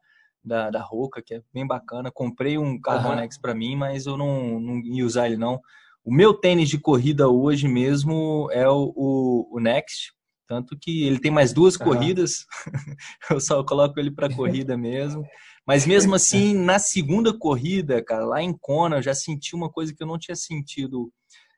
[0.46, 2.10] da, da Roca, que é bem bacana.
[2.10, 3.42] Comprei um Carbonex uhum.
[3.42, 5.60] para mim, mas eu não, não ia usar ele não.
[6.04, 10.12] O meu tênis de corrida hoje mesmo é o, o, o Next,
[10.46, 12.46] tanto que ele tem mais duas corridas,
[13.28, 15.26] eu só coloco ele para corrida mesmo.
[15.66, 19.92] Mas mesmo assim, na segunda corrida, cara, lá em Kona, eu já senti uma coisa
[19.92, 21.12] que eu não tinha sentido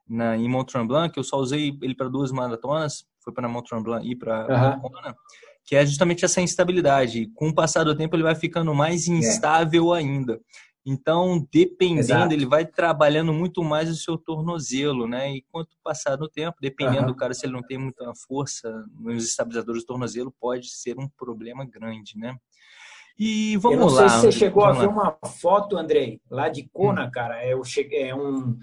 [0.08, 3.68] na, em Mont Tremblant, que eu só usei ele para duas maratonas, foi para Mont
[3.68, 4.80] Tremblant e para uhum.
[4.80, 5.14] Kona
[5.68, 7.30] que é justamente essa instabilidade.
[7.34, 9.12] Com o passar do tempo, ele vai ficando mais é.
[9.12, 9.98] instável é.
[9.98, 10.40] ainda.
[10.86, 12.32] Então, dependendo, Exato.
[12.32, 15.30] ele vai trabalhando muito mais o seu tornozelo, né?
[15.30, 17.06] E quanto passar do tempo, dependendo uhum.
[17.08, 21.06] do cara, se ele não tem muita força nos estabilizadores do tornozelo, pode ser um
[21.06, 22.34] problema grande, né?
[23.18, 23.84] E vamos lá.
[23.84, 24.88] Eu não lá, sei se você chegou a ver lá.
[24.88, 27.10] uma foto, Andrei, lá de Kona, hum.
[27.10, 27.46] cara.
[27.46, 28.58] Eu cheguei, é um,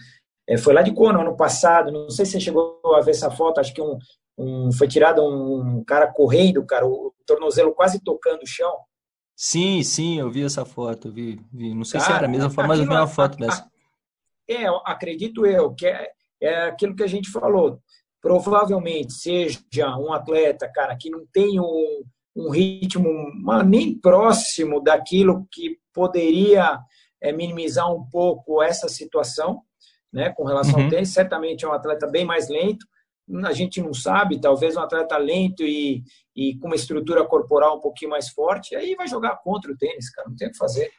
[0.49, 1.91] é, foi lá de Kona ano passado.
[1.91, 3.59] Não sei se você chegou a ver essa foto.
[3.59, 3.99] Acho que um,
[4.37, 8.75] um, foi tirado um cara correndo, cara, o tornozelo quase tocando o chão.
[9.35, 11.73] Sim, sim, eu vi essa foto, vi, vi.
[11.73, 13.69] não sei cara, se era a mesma foto, mas eu vi uma foto dessa.
[14.47, 17.79] É, acredito eu, que é, é aquilo que a gente falou.
[18.21, 19.59] Provavelmente seja
[19.97, 22.03] um atleta, cara, que não tem um,
[22.35, 23.11] um ritmo
[23.65, 26.79] nem próximo daquilo que poderia
[27.19, 29.61] é, minimizar um pouco essa situação,
[30.13, 30.83] né, com relação uhum.
[30.83, 31.09] ao tênis.
[31.09, 32.85] Certamente é um atleta bem mais lento,
[33.43, 36.03] a gente não sabe, talvez um atleta lento e,
[36.35, 40.09] e com uma estrutura corporal um pouquinho mais forte, aí vai jogar contra o tênis,
[40.11, 40.91] cara, não tem o que fazer.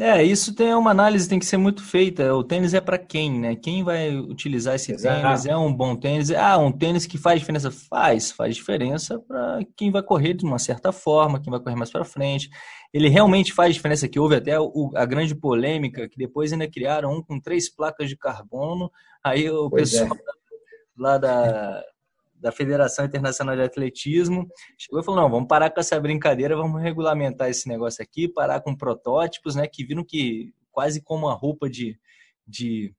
[0.00, 2.32] É, isso tem uma análise tem que ser muito feita.
[2.32, 3.56] O tênis é para quem, né?
[3.56, 5.20] Quem vai utilizar esse Exato.
[5.20, 5.44] tênis?
[5.44, 6.30] É um bom tênis?
[6.30, 7.68] Ah, um tênis que faz diferença?
[7.68, 11.90] Faz, faz diferença para quem vai correr de uma certa forma, quem vai correr mais
[11.90, 12.48] para frente.
[12.94, 14.08] Ele realmente faz diferença.
[14.08, 18.08] Que houve até o, a grande polêmica que depois ainda criaram um com três placas
[18.08, 18.92] de carbono.
[19.24, 20.47] Aí o pois pessoal é
[20.98, 21.82] lá da,
[22.34, 24.46] da Federação Internacional de Atletismo,
[24.76, 28.60] chegou e falou: não, vamos parar com essa brincadeira, vamos regulamentar esse negócio aqui, parar
[28.60, 29.66] com protótipos, né?
[29.66, 31.98] Que viram que quase como a roupa de,
[32.46, 32.94] de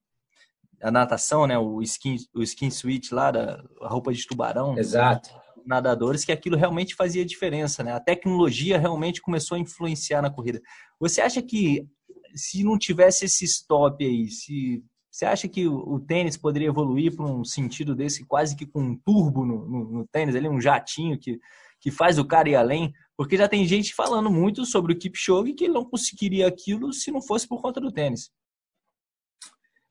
[0.82, 1.58] a natação, né?
[1.58, 4.78] O skin, o skin suit lá, da, a roupa de tubarão.
[4.78, 5.30] Exato.
[5.66, 7.94] Nadadores, que aquilo realmente fazia diferença, né?
[7.94, 10.60] A tecnologia realmente começou a influenciar na corrida.
[11.00, 11.86] Você acha que
[12.34, 14.84] se não tivesse esse stop aí, se
[15.20, 18.96] você acha que o, tênis poderia evoluir para um sentido desse, quase que com um
[18.96, 21.38] turbo no, no, no, tênis, ali, um jatinho que,
[21.82, 22.94] que faz o cara ir além?
[23.18, 27.12] Porque já tem gente falando muito sobre o Kipchoge que ele não conseguiria aquilo se
[27.12, 28.32] não fosse por conta do tênis.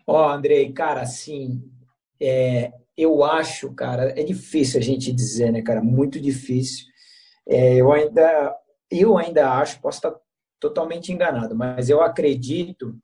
[0.06, 1.62] Ó, oh, Andrei, cara, assim,
[2.18, 6.86] é, eu acho, cara, é difícil a gente dizer, né, cara, muito difícil.
[7.46, 8.56] É, eu ainda,
[8.90, 10.18] eu ainda acho, posso estar
[10.58, 12.98] totalmente enganado, mas eu acredito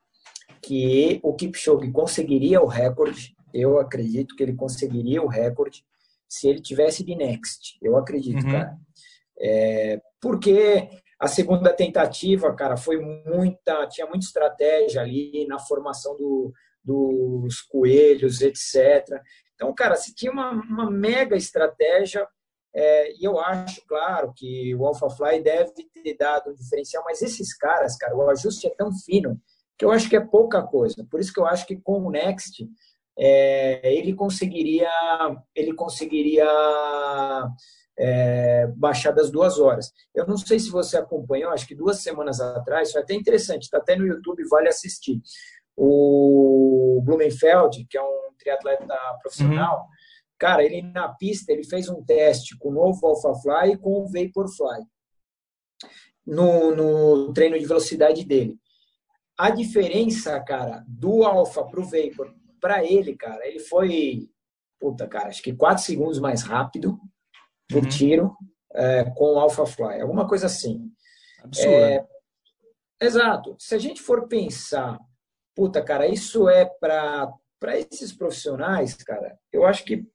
[0.67, 3.35] que o Kipchoge conseguiria o recorde.
[3.53, 5.85] Eu acredito que ele conseguiria o recorde
[6.29, 7.79] se ele tivesse de next.
[7.83, 8.53] Eu acredito, uhum.
[8.53, 8.77] cara.
[9.39, 10.89] É, porque
[11.21, 16.53] a segunda tentativa, cara, foi muita, tinha muita estratégia ali na formação do,
[16.83, 19.21] dos coelhos, etc.
[19.55, 22.27] Então, cara, se tinha uma, uma mega estratégia,
[22.75, 27.57] é, e eu acho, claro, que o AlphaFly deve ter dado um diferencial, mas esses
[27.57, 29.41] caras, cara, o ajuste é tão fino
[29.79, 31.07] que eu acho que é pouca coisa.
[31.11, 32.67] Por isso que eu acho que com o Next
[33.19, 34.91] é, ele conseguiria
[35.55, 36.49] ele conseguiria
[37.99, 39.93] é, baixar das duas horas.
[40.15, 43.79] Eu não sei se você acompanhou, acho que duas semanas atrás, foi até interessante, está
[43.79, 45.21] até no YouTube, vale assistir.
[45.77, 49.87] O Blumenfeld, que é um triatleta profissional, uhum.
[50.39, 54.07] cara, ele na pista ele fez um teste com o novo AlphaFly e com o
[54.07, 54.85] Vaporfly
[56.27, 58.59] no, no treino de velocidade dele.
[59.37, 64.31] A diferença, cara, do Alpha pro Vapor, para ele, cara, ele foi,
[64.81, 66.99] puta, cara, acho que quatro segundos mais rápido
[67.69, 67.89] por uhum.
[67.89, 68.37] tiro
[68.73, 70.91] é, com o Alpha Fly, alguma coisa assim.
[71.43, 71.71] Absurdo.
[71.71, 72.07] É,
[73.01, 73.57] exato.
[73.59, 74.99] Se a gente for pensar,
[75.55, 77.33] puta, cara, isso é para
[77.65, 80.07] para esses profissionais, cara, eu acho que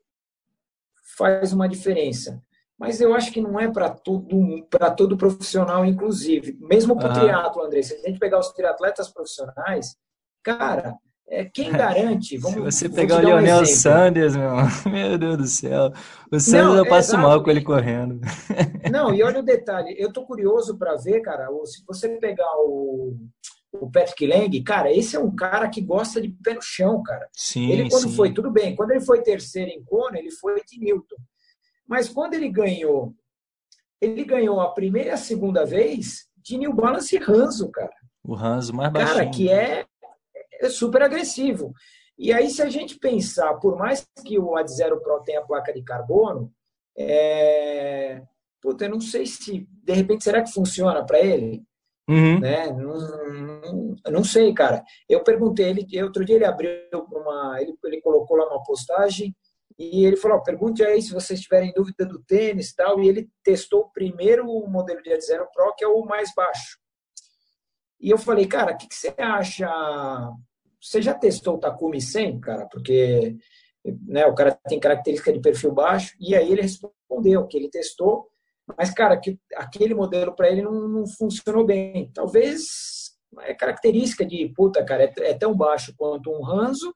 [1.17, 2.39] faz uma diferença.
[2.79, 6.57] Mas eu acho que não é para todo, para todo profissional, inclusive.
[6.61, 7.19] Mesmo para o uhum.
[7.19, 7.81] triatlo, André.
[7.81, 9.97] Se a gente pegar os triatletas profissionais,
[10.41, 10.95] cara,
[11.27, 12.37] é, quem garante?
[12.37, 14.51] Vamos, Se você pegar o Leonel um Sanders, meu,
[14.89, 15.91] meu Deus do céu.
[16.31, 18.21] O Sanders não, eu passo mal com ele correndo.
[18.89, 19.93] Não, e olha o detalhe.
[19.99, 23.15] Eu tô curioso para ver, cara, se você pegar o,
[23.73, 27.27] o Patrick Lang, cara, esse é um cara que gosta de pé no chão, cara.
[27.33, 28.15] Sim, ele quando sim.
[28.15, 31.17] foi, tudo bem, quando ele foi terceiro em Kona, ele foi de Newton.
[31.89, 33.15] Mas quando ele ganhou,
[33.99, 37.91] ele ganhou a primeira e a segunda vez de New Balance Ranzo, cara.
[38.23, 39.17] O Ranzo mais baixinho.
[39.17, 39.85] Cara, que é,
[40.61, 41.73] é super agressivo.
[42.15, 45.73] E aí, se a gente pensar, por mais que o Ad Zero Pro tenha placa
[45.73, 46.53] de carbono,
[46.95, 48.21] é...
[48.61, 51.63] Puta, eu não sei se, de repente, será que funciona para ele?
[52.09, 52.39] Uhum.
[52.39, 52.67] Né?
[52.73, 54.83] Não, não, não, sei, cara.
[55.07, 56.69] Eu perguntei, ele, outro dia ele abriu
[57.11, 57.57] uma.
[57.61, 59.33] Ele, ele colocou lá uma postagem
[59.79, 63.01] e ele falou: pergunte aí se vocês tiverem dúvida do tênis tal.
[63.01, 66.77] E ele testou o primeiro modelo de Zero Pro, que é o mais baixo.
[67.97, 69.69] E eu falei, cara, o que, que, você acha?
[70.81, 72.67] Você já testou o Takumi 100, cara?
[72.69, 73.37] Porque
[74.05, 76.13] né, o cara tem característica de perfil baixo.
[76.19, 78.27] E aí ele respondeu que ele testou,
[78.77, 82.11] mas, cara, que aquele modelo para ele não, não, funcionou bem.
[82.13, 82.63] Talvez
[83.41, 86.93] é característica de, puta, cara, é, é tão baixo quanto um Ranzo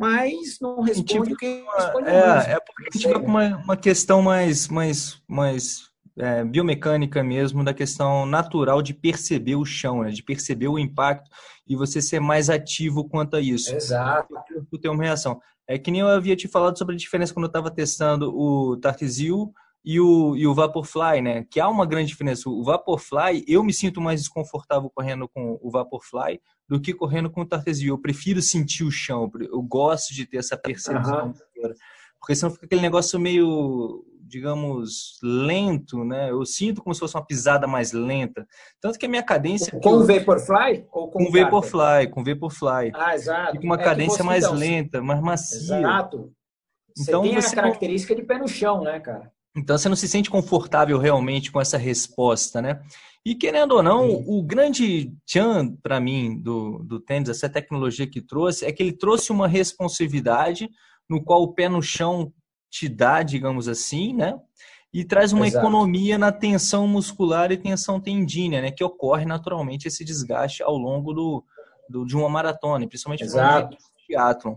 [0.00, 3.76] mas não responde o que responde é, é porque a gente vai com uma, uma
[3.76, 10.08] questão mais, mais, mais é, biomecânica mesmo, da questão natural de perceber o chão, né?
[10.08, 11.30] de perceber o impacto
[11.68, 13.76] e você ser mais ativo quanto a isso.
[13.76, 14.34] Exato.
[14.80, 15.38] Ter uma reação.
[15.68, 18.78] É que nem eu havia te falado sobre a diferença quando eu estava testando o
[18.78, 19.52] Tartesio
[19.84, 21.46] e o, e o Vaporfly, né?
[21.50, 22.48] Que há uma grande diferença.
[22.48, 27.40] O Vaporfly, eu me sinto mais desconfortável correndo com o Vaporfly do que correndo com
[27.40, 27.94] o Tartesio.
[27.94, 31.28] Eu prefiro sentir o chão, eu gosto de ter essa percepção.
[31.28, 31.74] Uhum.
[32.20, 36.30] Porque senão fica aquele negócio meio, digamos, lento, né?
[36.30, 38.46] Eu sinto como se fosse uma pisada mais lenta.
[38.78, 39.80] Tanto que a minha cadência.
[39.80, 40.86] Com o Vaporfly?
[40.92, 42.92] Ou com, com o Vaporfly, com o Vaporfly.
[42.94, 43.52] Ah, exato.
[43.52, 45.78] Fica uma é cadência mais então, lenta, mais macia.
[45.78, 46.30] Exato.
[46.94, 48.20] Você então, tem você a característica não...
[48.20, 49.32] de pé no chão, né, cara?
[49.56, 52.80] Então você não se sente confortável realmente com essa resposta, né?
[53.24, 54.24] E querendo ou não, Sim.
[54.26, 58.92] o grande tchan para mim do, do tênis, essa tecnologia que trouxe, é que ele
[58.92, 60.70] trouxe uma responsividade
[61.08, 62.32] no qual o pé no chão
[62.70, 64.38] te dá, digamos assim, né?
[64.92, 65.64] E traz uma Exato.
[65.64, 68.70] economia na tensão muscular e tensão tendínea, né?
[68.70, 71.44] Que ocorre naturalmente esse desgaste ao longo do,
[71.88, 73.76] do de uma maratona, principalmente no
[74.06, 74.56] triatlon.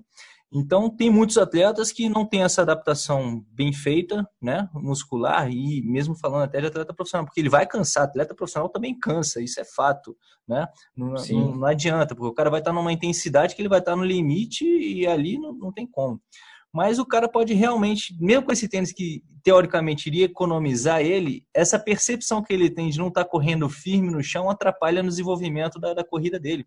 [0.54, 6.16] Então, tem muitos atletas que não têm essa adaptação bem feita, né, muscular, e mesmo
[6.16, 9.66] falando até de atleta profissional, porque ele vai cansar, atleta profissional também cansa, isso é
[9.66, 10.16] fato,
[10.48, 10.68] né?
[10.96, 13.96] Não, não, não adianta, porque o cara vai estar numa intensidade que ele vai estar
[13.96, 16.22] no limite e ali não, não tem como.
[16.72, 21.78] Mas o cara pode realmente, mesmo com esse tênis que teoricamente iria economizar ele, essa
[21.78, 25.94] percepção que ele tem de não estar correndo firme no chão atrapalha no desenvolvimento da,
[25.94, 26.66] da corrida dele.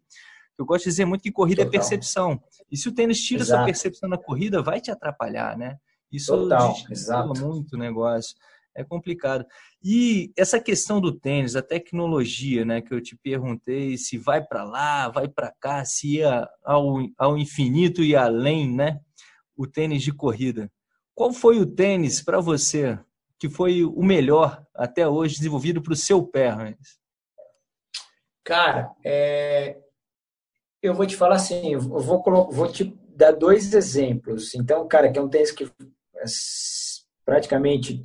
[0.58, 1.78] Eu gosto de dizer muito que corrida é Total.
[1.78, 2.42] é percepção.
[2.70, 3.58] E se o tênis tira Exato.
[3.58, 5.76] sua percepção na corrida, vai te atrapalhar, né?
[6.10, 6.74] Isso Total.
[6.90, 7.40] Exato.
[7.40, 8.36] muito o negócio.
[8.74, 9.44] É complicado.
[9.82, 14.64] E essa questão do tênis, a tecnologia, né, que eu te perguntei, se vai para
[14.64, 19.00] lá, vai para cá, se ia ao, ao infinito e além, né?
[19.56, 20.70] O tênis de corrida.
[21.14, 22.98] Qual foi o tênis para você
[23.38, 26.98] que foi o melhor até hoje desenvolvido para o seu pé, Hans?
[28.44, 29.78] Cara, é,
[30.86, 34.54] eu vou te falar assim, eu vou, vou te dar dois exemplos.
[34.54, 36.24] Então, cara, que é um tênis que é
[37.24, 38.00] praticamente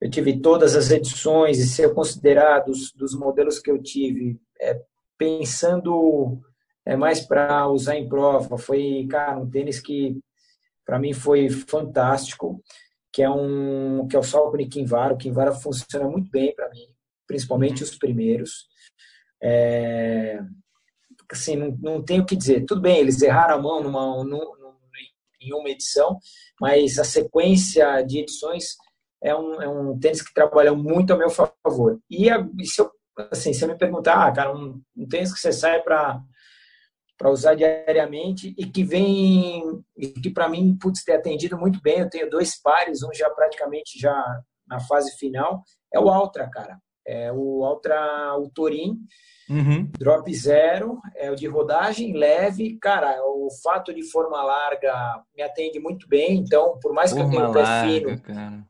[0.00, 4.78] eu tive todas as edições e ser considerado dos, dos modelos que eu tive, é,
[5.16, 6.40] pensando
[6.84, 10.20] é, mais para usar em prova, foi, cara, um tênis que
[10.84, 12.62] para mim foi fantástico,
[13.10, 15.14] que é um que é o Salcone Kinvara.
[15.14, 16.86] O Kinvara funciona muito bem para mim,
[17.26, 17.88] principalmente uhum.
[17.88, 18.68] os primeiros.
[19.42, 20.38] É,
[21.30, 22.64] assim, não, não tenho o que dizer.
[22.66, 24.56] Tudo bem, eles erraram a mão numa, numa,
[25.40, 26.18] em uma edição,
[26.60, 28.76] mas a sequência de edições
[29.22, 31.98] é um, é um tênis que trabalha muito a meu favor.
[32.10, 32.90] E, a, e se, eu,
[33.30, 36.20] assim, se eu me perguntar, ah, cara, um, um tênis que você sai para
[37.16, 39.62] para usar diariamente e que vem
[39.96, 43.30] e que para mim putz, ter atendido muito bem eu tenho dois pares um já
[43.30, 45.62] praticamente já na fase final
[45.92, 48.98] é o Ultra cara é o Ultra o Torin,
[49.48, 49.90] uhum.
[49.98, 52.78] drop zero, é o de rodagem leve.
[52.78, 57.36] Cara, o fato de forma larga me atende muito bem, então, por mais forma que
[57.36, 58.20] eu tenha o pé fino.
[58.22, 58.64] Cara.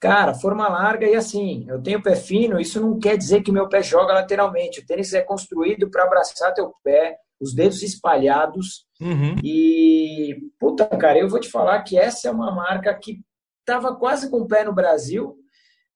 [0.00, 3.68] cara, forma larga e assim, eu tenho pé fino, isso não quer dizer que meu
[3.68, 4.80] pé joga lateralmente.
[4.80, 8.86] O tênis é construído para abraçar teu pé, os dedos espalhados.
[9.00, 9.36] Uhum.
[9.42, 13.20] E, puta, cara, eu vou te falar que essa é uma marca que
[13.60, 15.36] estava quase com o pé no Brasil,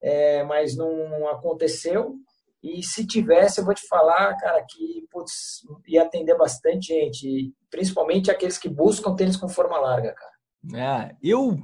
[0.03, 2.17] é, mas não aconteceu.
[2.63, 8.31] E se tivesse, eu vou te falar, cara, que putz, ia atender bastante gente, principalmente
[8.31, 10.37] aqueles que buscam tênis com forma larga, cara.
[10.75, 11.57] É, eu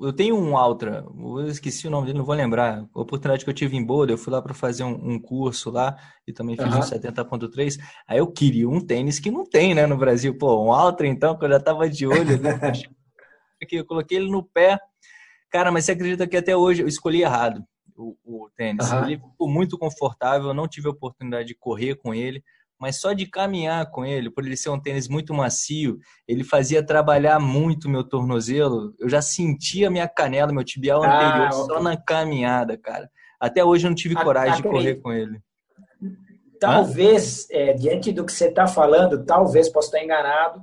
[0.00, 2.86] eu tenho um Ultra, eu esqueci o nome dele, não vou lembrar.
[2.94, 5.70] A oportunidade que eu tive em Boulder, eu fui lá para fazer um, um, curso
[5.70, 5.96] lá
[6.26, 6.78] e também fiz uhum.
[6.78, 7.78] um 70.3.
[8.06, 10.36] Aí eu queria um tênis que não tem, né, no Brasil.
[10.38, 12.52] Pô, um Ultra então, que eu já tava de olho, né?
[13.72, 14.78] eu coloquei ele no pé.
[15.54, 17.64] Cara, mas você acredita que até hoje eu escolhi errado
[17.96, 18.90] o, o tênis?
[18.90, 19.04] Uhum.
[19.04, 22.42] Ele ficou muito confortável, eu não tive a oportunidade de correr com ele
[22.76, 25.96] mas só de caminhar com ele, por ele ser um tênis muito macio,
[26.26, 28.92] ele fazia trabalhar muito meu tornozelo.
[28.98, 33.08] Eu já sentia minha canela, meu tibial ah, anterior, só na caminhada, cara.
[33.40, 35.40] Até hoje eu não tive coragem de correr com ele.
[36.60, 40.60] Talvez, é, diante do que você está falando, talvez, posso estar enganado,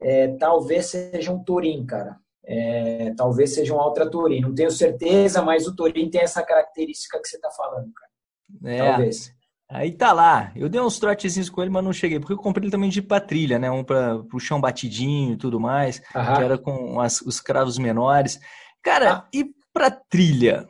[0.00, 2.21] é, talvez seja um Turim, cara.
[2.44, 4.40] É, talvez seja um Ultra Turim.
[4.40, 8.74] Não tenho certeza, mas o Turim tem essa característica que você está falando, cara.
[8.74, 8.90] É.
[8.90, 9.32] Talvez.
[9.70, 10.52] Aí tá lá.
[10.54, 12.20] Eu dei uns trotezinhos com ele, mas não cheguei.
[12.20, 13.70] Porque eu comprei ele também de patrilha, né?
[13.70, 16.02] Um para o chão batidinho e tudo mais.
[16.14, 16.36] Aham.
[16.36, 18.38] Que era com as, os cravos menores.
[18.82, 19.28] Cara, ah.
[19.32, 20.66] e para trilha?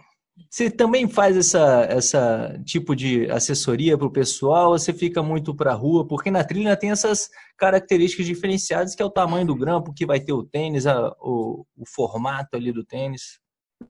[0.49, 5.55] Você também faz essa, essa tipo de assessoria para o pessoal ou você fica muito
[5.55, 6.07] para a rua?
[6.07, 10.21] Porque na trilha tem essas características diferenciadas, que é o tamanho do grampo, que vai
[10.21, 13.41] ter o tênis, a, o, o formato ali do tênis.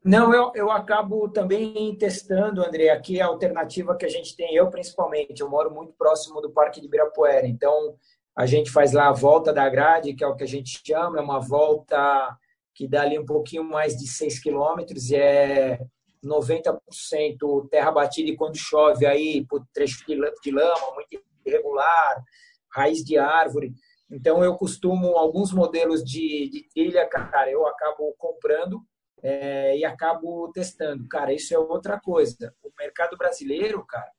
[0.05, 4.71] Não, eu, eu acabo também testando, André, aqui a alternativa que a gente tem, eu
[4.71, 7.95] principalmente, eu moro muito próximo do Parque de Ibirapuera, então
[8.37, 11.19] a gente faz lá a volta da grade, que é o que a gente chama,
[11.19, 12.37] é uma volta
[12.75, 15.79] que dá ali um pouquinho mais de 6 quilômetros e é
[16.25, 22.23] 90% terra batida e quando chove aí, por trecho de lama, muito irregular,
[22.71, 23.73] raiz de árvore.
[24.11, 28.83] Então eu costumo, alguns modelos de, de trilha, cara, eu acabo comprando
[29.23, 31.09] é, e acabo testando.
[31.09, 32.55] Cara, isso é outra coisa.
[32.63, 34.11] O mercado brasileiro, cara,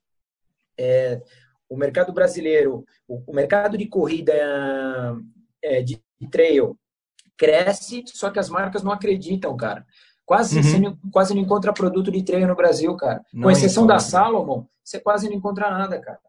[0.77, 1.21] é,
[1.69, 4.33] o mercado brasileiro, o, o mercado de corrida
[5.61, 6.01] é, de,
[6.31, 6.77] trail
[7.37, 9.85] cresce, só que as marcas não acreditam, cara.
[10.25, 10.63] Quase, uhum.
[10.63, 13.21] você não, quase não encontra produto de trail no Brasil, cara.
[13.33, 13.97] Não Com exceção encontra.
[13.97, 16.19] da Salomon, você quase não encontra nada, cara.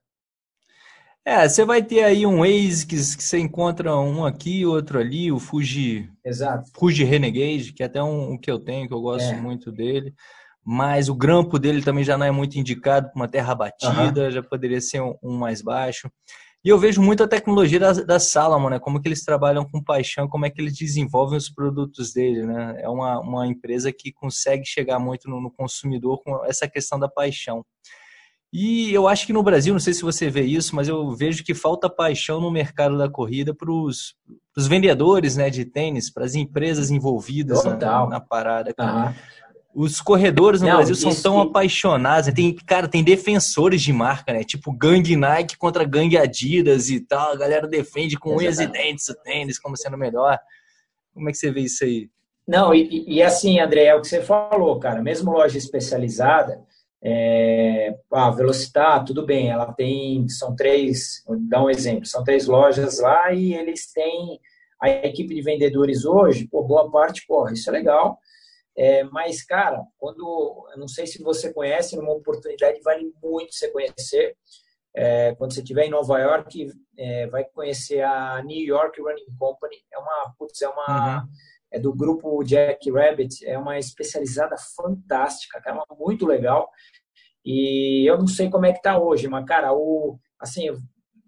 [1.26, 5.38] É, você vai ter aí um que, que você encontra um aqui, outro ali, o
[5.38, 6.10] Fuji.
[6.22, 6.70] Exato.
[6.74, 9.40] Fuji Renegade, que é até um, um que eu tenho, que eu gosto é.
[9.40, 10.12] muito dele.
[10.62, 14.30] Mas o grampo dele também já não é muito indicado para uma terra batida, uhum.
[14.30, 16.10] já poderia ser um, um, mais baixo.
[16.64, 18.78] E eu vejo muito a tecnologia da, da Salomon, né?
[18.78, 22.80] Como que eles trabalham com paixão, como é que eles desenvolvem os produtos dele, né?
[22.80, 27.06] É uma, uma empresa que consegue chegar muito no, no consumidor com essa questão da
[27.06, 27.62] paixão.
[28.50, 31.44] E eu acho que no Brasil, não sei se você vê isso, mas eu vejo
[31.44, 34.14] que falta paixão no mercado da corrida para os
[34.56, 38.72] vendedores né, de tênis, para as empresas envolvidas na, na, parada.
[38.78, 39.14] Uhum.
[39.74, 41.48] Os corredores no não, Brasil são tão que...
[41.48, 42.28] apaixonados.
[42.28, 42.32] Né?
[42.34, 44.44] Tem, cara, tem defensores de marca, né?
[44.44, 47.32] Tipo gangue Nike contra gangue Adidas e tal.
[47.32, 50.38] A galera defende com unhas e dentes o tênis como sendo melhor.
[51.12, 52.08] Como é que você vê isso aí?
[52.46, 55.02] Não, e, e assim, André, é o que você falou, cara.
[55.02, 56.62] Mesmo loja especializada,
[57.04, 62.46] é, a Velocitar, tudo bem, ela tem, são três, vou dar um exemplo, são três
[62.46, 64.40] lojas lá e eles têm
[64.80, 68.18] a equipe de vendedores hoje, pô, boa parte corre, isso é legal,
[68.76, 73.70] é, mas, cara, quando, eu não sei se você conhece, numa oportunidade vale muito você
[73.70, 74.36] conhecer,
[74.96, 79.76] é, quando você estiver em Nova York, é, vai conhecer a New York Running Company,
[79.92, 81.22] é uma, putz, é uma...
[81.22, 81.28] Uhum
[81.74, 86.70] é do grupo Jack Rabbit, é uma especializada fantástica, cara, muito legal.
[87.44, 90.70] E eu não sei como é que tá hoje, mas cara, o assim,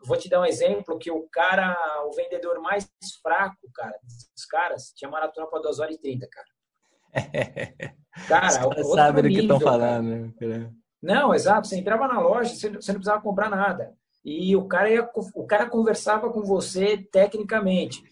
[0.05, 1.77] vou te dar um exemplo que o cara,
[2.07, 2.89] o vendedor mais
[3.21, 3.99] fraco, cara,
[4.35, 6.47] dos caras, tinha maratona para 2 horas e 30, cara.
[8.29, 10.35] Cara, Os sabem do que estão falando.
[10.41, 10.71] Né?
[11.03, 11.67] Não, exato.
[11.67, 13.93] Você entrava na loja, você não precisava comprar nada.
[14.25, 18.03] E o cara, ia, o cara conversava com você tecnicamente.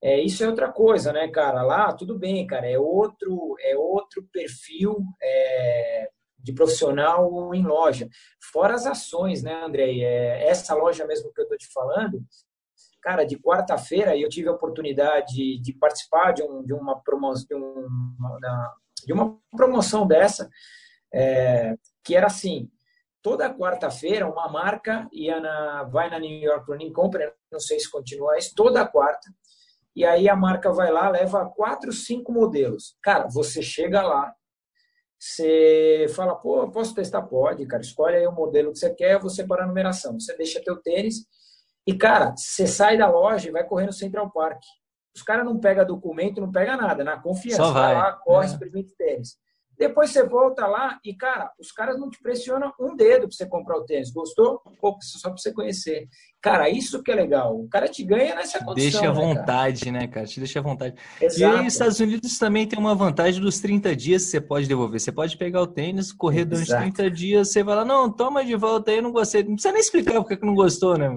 [0.00, 1.62] É, isso é outra coisa, né, cara?
[1.62, 8.08] Lá, tudo bem, cara, é outro, é outro perfil é, de profissional em loja.
[8.52, 9.98] Fora as ações, né, André?
[9.98, 12.22] É, essa loja mesmo que eu estou te falando,
[13.08, 17.54] cara, de quarta-feira eu tive a oportunidade de participar de, um, de, uma, promoção, de,
[17.54, 18.74] uma,
[19.06, 20.50] de uma promoção dessa,
[21.14, 22.70] é, que era assim,
[23.22, 27.90] toda quarta-feira uma marca ia na, vai na New York Running Company, não sei se
[27.90, 29.32] continua isso, toda quarta,
[29.96, 32.94] e aí a marca vai lá, leva quatro, cinco modelos.
[33.02, 34.34] Cara, você chega lá,
[35.18, 37.22] você fala, pô, posso testar?
[37.22, 37.82] Pode, cara.
[37.82, 40.20] Escolhe aí o modelo que você quer, você para a numeração.
[40.20, 41.26] Você deixa teu tênis
[41.88, 44.60] e, cara, você sai da loja e vai correr no Central Park.
[45.16, 47.64] Os caras não pegam documento, não pega nada, na confiança.
[47.64, 47.94] Só vai.
[47.94, 48.50] vai lá, corre, é.
[48.50, 49.38] experimenta tênis.
[49.78, 53.46] Depois você volta lá e, cara, os caras não te pressionam um dedo para você
[53.46, 54.10] comprar o tênis.
[54.10, 54.60] Gostou?
[54.78, 56.08] Pô, só para você conhecer.
[56.42, 57.58] Cara, isso que é legal.
[57.58, 58.90] O cara te ganha nessa condição.
[58.90, 59.98] Deixa à né, vontade, cara?
[59.98, 60.26] né, cara?
[60.26, 60.94] Te deixa à vontade.
[61.18, 61.40] Exato.
[61.40, 64.68] E aí, os Estados Unidos também tem uma vantagem dos 30 dias que você pode
[64.68, 65.00] devolver.
[65.00, 66.82] Você pode pegar o tênis, correr durante Exato.
[66.82, 69.42] 30 dias, você vai lá, não, toma de volta aí, não gostei.
[69.42, 71.08] Não precisa nem explicar porque que não gostou, né?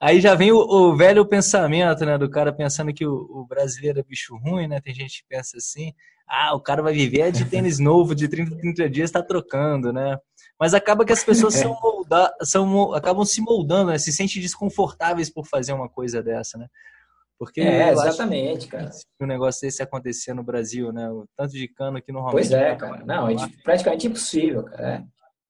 [0.00, 4.00] Aí já vem o, o, velho pensamento, né, do cara pensando que o, o brasileiro
[4.00, 4.80] é bicho ruim, né?
[4.80, 5.92] Tem gente que pensa assim
[6.30, 10.16] ah, o cara vai viver de tênis novo de 30 30 dias, está trocando, né?
[10.58, 13.98] Mas acaba que as pessoas são, molda, são acabam se moldando, né?
[13.98, 16.68] se sentem desconfortáveis por fazer uma coisa dessa, né?
[17.38, 18.92] Porque é, exatamente, cara.
[18.92, 21.10] Se um negócio desse acontecer no Brasil, né?
[21.10, 22.48] O tanto de cano que normalmente.
[22.48, 23.02] Pois é, cara.
[23.06, 23.34] Não, é
[23.64, 24.88] praticamente impossível, cara.
[24.88, 25.04] É.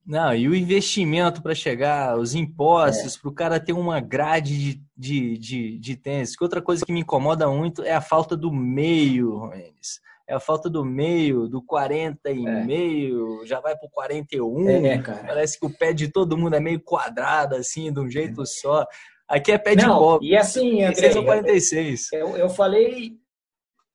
[0.07, 3.19] Não, e o investimento para chegar, os impostos, é.
[3.21, 6.37] para o cara ter uma grade de, de, de, de tênis.
[6.37, 10.41] Que outra coisa que me incomoda muito é a falta do meio, Romenes é a
[10.41, 12.65] falta do meio, do 40 e é.
[12.65, 14.87] meio, já vai pro 41.
[14.87, 15.25] É, cara.
[15.27, 18.87] Parece que o pé de todo mundo é meio quadrado, assim, de um jeito só.
[19.29, 20.25] Aqui é pé de copo.
[20.25, 22.13] E assim, André, 46.
[22.13, 23.19] Eu, eu falei.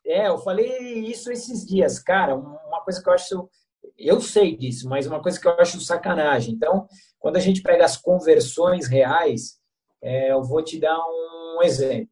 [0.05, 2.35] É, eu falei isso esses dias, cara.
[2.35, 3.49] Uma coisa que eu acho.
[3.97, 6.53] Eu sei disso, mas uma coisa que eu acho sacanagem.
[6.53, 6.87] Então,
[7.19, 9.59] quando a gente pega as conversões reais,
[10.01, 12.09] é, eu vou te dar um exemplo.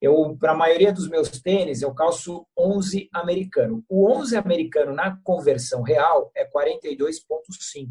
[0.00, 3.84] Eu, para a maioria dos meus tênis, eu calço 11 americano.
[3.88, 7.88] O 11 americano na conversão real é 42,5.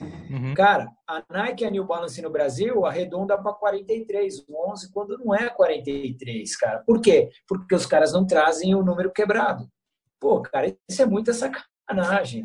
[0.00, 0.52] Uhum.
[0.54, 5.16] Cara, a Nike e a New Balance no Brasil arredonda para 43, o 11, quando
[5.16, 6.80] não é 43, cara.
[6.80, 7.30] Por quê?
[7.48, 9.66] Porque os caras não trazem o número quebrado.
[10.20, 11.70] Pô, cara, isso é muita sacanagem,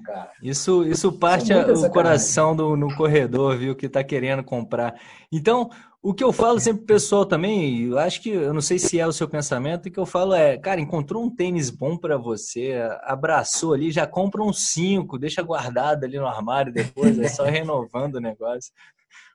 [0.03, 0.31] cara.
[0.41, 4.99] Isso, isso parte isso é o coração do, no corredor, viu, que tá querendo comprar.
[5.31, 5.69] Então,
[6.01, 8.99] o que eu falo sempre pro pessoal também, eu acho que, eu não sei se
[8.99, 12.17] é o seu pensamento, o que eu falo é, cara, encontrou um tênis bom para
[12.17, 17.43] você, abraçou ali, já compra um cinco, deixa guardado ali no armário depois, é só
[17.45, 18.71] renovando o negócio.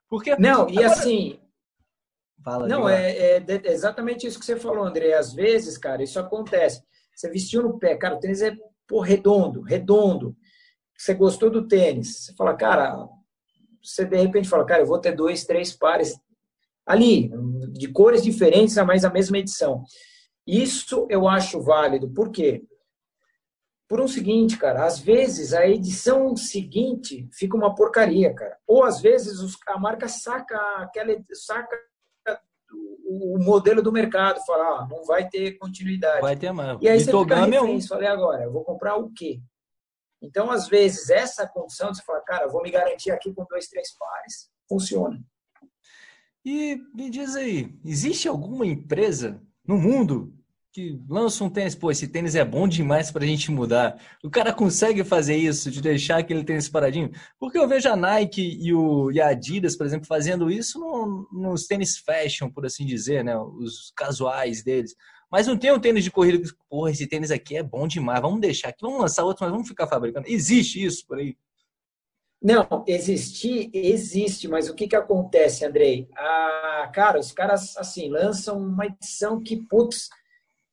[0.09, 1.39] Porque Não, e assim,
[2.47, 5.15] Fala, não, é, é, exatamente isso que você falou, André.
[5.15, 6.81] Às vezes, cara, isso acontece.
[7.13, 8.57] Você vestiu no pé, cara, o tênis é
[8.87, 10.37] pô, redondo, redondo.
[10.97, 12.25] Você gostou do tênis.
[12.25, 13.09] Você fala, cara,
[13.83, 16.19] você de repente fala, cara, eu vou ter dois, três pares
[16.87, 17.31] ali,
[17.73, 19.85] de cores diferentes, mas a mesma edição.
[20.47, 22.65] Isso eu acho válido, por quê?
[23.89, 28.57] Por um seguinte, cara, às vezes a edição seguinte fica uma porcaria, cara.
[28.67, 31.77] Ou às vezes a marca saca aquela saca
[32.73, 36.21] o modelo do mercado, fala, ah, não vai ter continuidade.
[36.21, 36.79] Vai ter mais.
[36.81, 39.41] E aí você fica refém, falei agora, eu vou comprar o quê?
[40.21, 43.69] Então, às vezes, essa condição de você falar, cara, vou me garantir aqui com dois,
[43.69, 45.23] três pares, funciona.
[46.45, 50.33] E me diz aí, existe alguma empresa no mundo
[50.77, 53.99] que lança um tênis, pô, esse tênis é bom demais para a gente mudar.
[54.23, 57.11] O cara consegue fazer isso, de deixar aquele tênis paradinho?
[57.41, 61.27] Porque eu vejo a Nike e, o, e a Adidas, por exemplo, fazendo isso no,
[61.33, 63.35] nos tênis fashion, por assim dizer, né?
[63.39, 64.95] Os casuais deles.
[65.33, 68.21] Mas não tem um tênis de corrida que, porra, esse tênis aqui é bom demais,
[68.21, 70.29] vamos deixar aqui, vamos lançar outro, mas vamos ficar fabricando.
[70.29, 71.35] Existe isso por aí?
[72.43, 76.07] Não, existir, existe, mas o que, que acontece, Andrei?
[76.15, 80.11] Ah, cara, os caras, assim, lançam uma edição que, putz,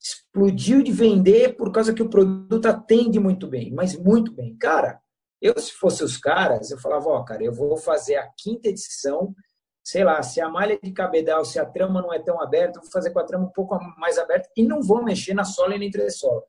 [0.03, 4.57] explodiu de vender por causa que o produto atende muito bem, mas muito bem.
[4.57, 4.99] Cara,
[5.41, 9.33] eu, se fosse os caras, eu falava, ó, cara, eu vou fazer a quinta edição,
[9.81, 12.83] sei lá, se a malha de cabedal, se a trama não é tão aberta, eu
[12.83, 15.75] vou fazer com a trama um pouco mais aberta e não vou mexer na sola
[15.75, 16.43] e na entressola.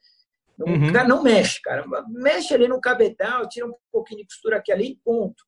[0.59, 0.89] Uhum.
[0.89, 1.85] O cara não mexe, cara.
[2.09, 5.45] Mexe ali no cabedal, tira um pouquinho de costura aqui ali, ponto.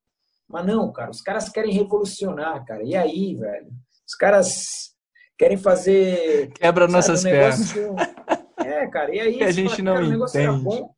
[0.49, 2.83] Mas não, cara, os caras querem revolucionar, cara.
[2.85, 3.71] E aí, velho?
[4.07, 4.96] Os caras
[5.39, 6.53] querem fazer.
[6.53, 7.75] Quebra sabe, nossas um pernas.
[8.59, 10.91] É, cara, e aí a gente cara, não cara, negócio era bom.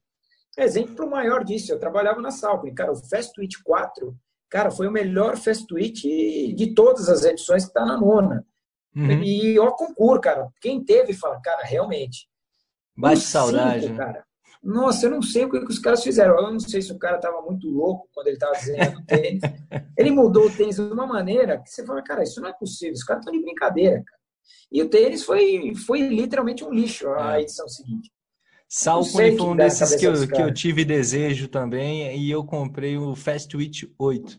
[0.57, 2.75] Exemplo maior disso, eu trabalhava na Salcone.
[2.75, 4.17] Cara, o Fast Twitch 4,
[4.51, 8.45] cara, foi o melhor Fast Twitch de todas as edições que tá na nona.
[8.97, 9.23] Uhum.
[9.23, 10.49] E ó, concurso, cara.
[10.61, 12.29] Quem teve, fala, cara, realmente
[12.99, 13.83] Bate saudade.
[13.83, 14.05] Cinco, né?
[14.05, 14.25] cara.
[14.61, 16.35] Nossa, eu não sei o que, os caras fizeram.
[16.37, 19.41] Eu não sei se o cara estava muito louco quando ele estava desenhando o tênis.
[19.97, 22.95] ele mudou o tênis de uma maneira que você fala, cara, isso não é possível.
[22.95, 24.18] Os caras estão de brincadeira, cara.
[24.71, 27.43] E o tênis foi, foi literalmente um lixo a é.
[27.43, 28.11] edição seguinte.
[28.69, 33.17] Salcone foi um desses que eu, que eu tive desejo também e eu comprei o
[33.17, 34.39] Fast Twitch 8.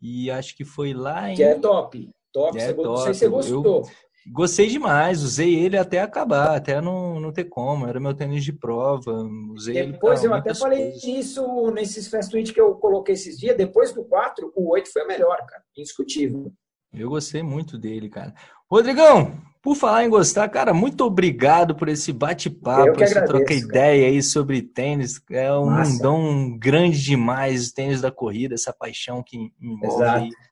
[0.00, 1.36] E acho que foi lá em.
[1.36, 2.08] Que é top.
[2.32, 2.58] Top.
[2.58, 2.88] É você, top.
[2.88, 3.82] Não sei se você gostou.
[3.82, 7.86] Eu gostei demais, usei ele até acabar, até não, não ter como.
[7.86, 9.12] Era meu tênis de prova.
[9.52, 11.04] Usei depois eu até falei coisas.
[11.04, 13.56] isso nesses fast tweet que eu coloquei esses dias.
[13.56, 15.62] Depois do 4, o 8 foi o melhor, cara.
[15.76, 16.50] Indiscutível.
[16.92, 18.34] Eu gostei muito dele, cara.
[18.70, 24.22] Rodrigão, por falar em gostar, cara, muito obrigado por esse bate-papo, essa troca ideia aí
[24.22, 25.20] sobre tênis.
[25.30, 25.92] É um Massa.
[25.92, 30.49] mundão grande demais, o tênis da corrida, essa paixão que envolve Exato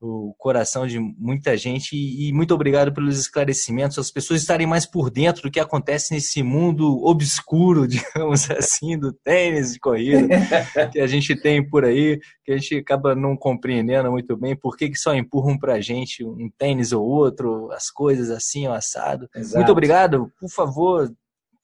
[0.00, 5.10] o coração de muita gente e muito obrigado pelos esclarecimentos, as pessoas estarem mais por
[5.10, 10.26] dentro do que acontece nesse mundo obscuro, digamos assim, do tênis de corrida
[10.90, 14.76] que a gente tem por aí, que a gente acaba não compreendendo muito bem por
[14.76, 18.72] que, que só empurram para a gente um tênis ou outro, as coisas assim, o
[18.72, 19.28] assado.
[19.34, 19.56] Exato.
[19.58, 20.32] Muito obrigado.
[20.40, 21.12] Por favor,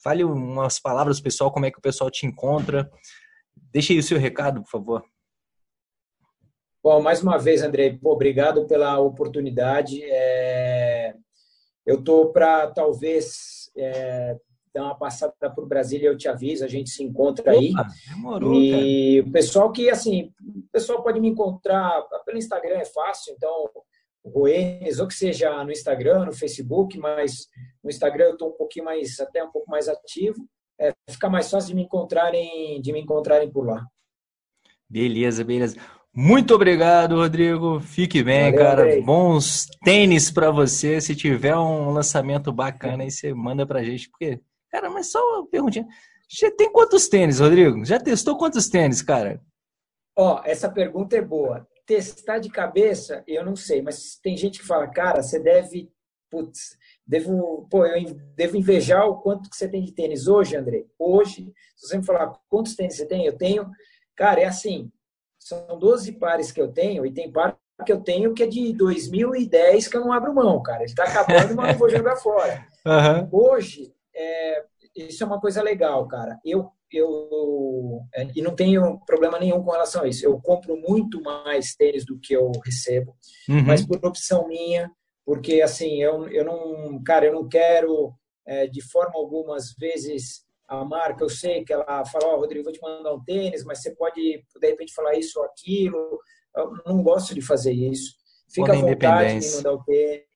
[0.02, 2.90] fale umas palavras pessoal, como é que o pessoal te encontra.
[3.72, 5.02] Deixe aí o seu recado, por favor.
[6.86, 10.04] Bom, mais uma vez, Andrei, pô, obrigado pela oportunidade.
[10.04, 11.16] É...
[11.84, 14.36] Eu estou para talvez é,
[14.72, 17.72] dar uma passada por Brasília, eu te aviso, a gente se encontra aí.
[17.72, 19.28] Opa, demorou, e cara.
[19.28, 23.68] o pessoal que, assim, o pessoal pode me encontrar pelo Instagram, é fácil, então,
[24.24, 27.48] Roenes, ou que seja no Instagram, no Facebook, mas
[27.82, 30.36] no Instagram eu estou um pouquinho mais, até um pouco mais ativo.
[30.78, 33.84] É, fica mais fácil de me encontrarem, de me encontrarem por lá.
[34.88, 35.76] Beleza, beleza.
[36.18, 37.78] Muito obrigado, Rodrigo.
[37.78, 38.84] Fique bem, Valeu, cara.
[38.84, 39.04] Bem.
[39.04, 40.98] Bons tênis para você.
[40.98, 44.08] Se tiver um lançamento bacana aí, você manda pra gente.
[44.08, 44.40] Porque,
[44.70, 45.86] cara, mas só uma perguntinha.
[46.26, 47.84] Você tem quantos tênis, Rodrigo?
[47.84, 49.42] Já testou quantos tênis, cara?
[50.16, 51.68] Ó, essa pergunta é boa.
[51.84, 55.92] Testar de cabeça, eu não sei, mas tem gente que fala, cara, você deve.
[56.30, 60.86] Putz, devo, pô, eu devo invejar o quanto que você tem de tênis hoje, André.
[60.98, 63.70] Hoje, se você me falar quantos tênis você tem, eu tenho.
[64.16, 64.90] Cara, é assim,
[65.46, 68.72] são 12 pares que eu tenho, e tem par que eu tenho que é de
[68.72, 70.78] 2010 que eu não abro mão, cara.
[70.78, 72.66] Ele está acabando, mas não vou jogar fora.
[72.86, 73.28] Uhum.
[73.32, 76.38] Hoje, é, isso é uma coisa legal, cara.
[76.44, 80.24] Eu, eu é, e não tenho problema nenhum com relação a isso.
[80.24, 83.16] Eu compro muito mais tênis do que eu recebo,
[83.48, 83.64] uhum.
[83.64, 84.88] mas por opção minha,
[85.24, 88.14] porque assim, eu, eu não, cara, eu não quero
[88.46, 92.40] é, de forma alguma, às vezes, a marca, eu sei que ela fala, ó, oh,
[92.40, 96.20] Rodrigo, vou te mandar um tênis, mas você pode, de repente, falar isso ou aquilo.
[96.54, 98.14] Eu não gosto de fazer isso.
[98.48, 100.26] Fica à vontade de me mandar o tênis.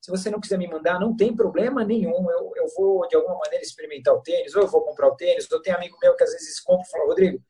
[0.00, 2.30] Se você não quiser me mandar, não tem problema nenhum.
[2.30, 5.50] Eu, eu vou, de alguma maneira, experimentar o tênis, ou eu vou comprar o tênis.
[5.50, 7.42] Eu tenho amigo meu que às vezes compra e fala, Rodrigo,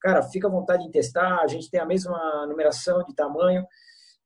[0.00, 1.40] cara, fica à vontade em testar.
[1.40, 3.66] A gente tem a mesma numeração de tamanho.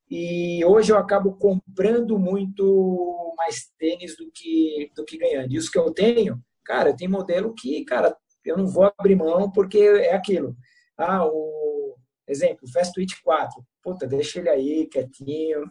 [0.08, 5.52] E hoje eu acabo comprando muito mais tênis do que, do que ganhando.
[5.52, 9.50] E os que eu tenho, Cara, tem modelo que, cara, eu não vou abrir mão
[9.50, 10.56] porque é aquilo.
[10.96, 11.96] Ah, o
[12.26, 13.62] exemplo, Fast Twitch 4.
[13.82, 15.64] Puta, deixa ele aí, quietinho.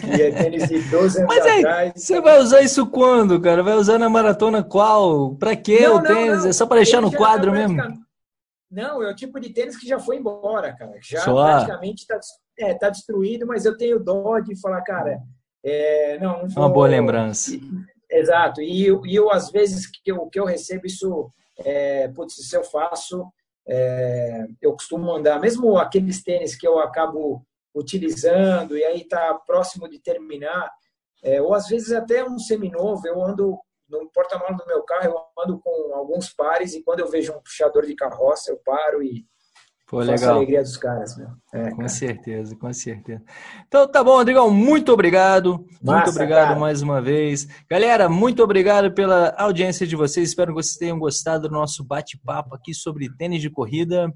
[0.00, 1.92] Que é tênis de 12 anos Mas aí, atrás.
[1.96, 3.62] Você vai usar isso quando, cara?
[3.62, 5.34] Vai usar na maratona qual?
[5.36, 6.42] Pra que o tênis?
[6.42, 6.48] Não.
[6.48, 7.76] É só para deixar no quadro mesmo?
[8.70, 10.98] Não, é o tipo de tênis que já foi embora, cara.
[11.02, 11.44] Já só.
[11.44, 12.20] praticamente está
[12.58, 15.20] é, tá destruído, mas eu tenho dó de falar, cara,
[15.64, 16.64] é, não, não vou...
[16.64, 17.50] Uma boa lembrança.
[18.10, 18.60] Exato.
[18.60, 22.64] E, e eu, às vezes, que eu, que eu recebo isso, é, putz, se eu
[22.64, 23.30] faço,
[23.68, 29.88] é, eu costumo mandar, mesmo aqueles tênis que eu acabo utilizando e aí está próximo
[29.88, 30.70] de terminar,
[31.22, 33.58] é, ou às vezes até um seminovo, eu ando
[33.88, 37.40] no porta-malas do meu carro, eu ando com alguns pares e quando eu vejo um
[37.40, 39.24] puxador de carroça, eu paro e
[39.90, 40.34] Pô, legal.
[40.34, 41.26] a alegria dos caras, meu.
[41.52, 41.88] É, com cara.
[41.88, 43.20] certeza, com certeza.
[43.66, 45.66] Então tá bom, Rodrigão, muito obrigado.
[45.82, 46.60] Massa, muito obrigado cara.
[46.60, 47.48] mais uma vez.
[47.68, 50.28] Galera, muito obrigado pela audiência de vocês.
[50.28, 54.08] Espero que vocês tenham gostado do nosso bate-papo aqui sobre tênis de corrida.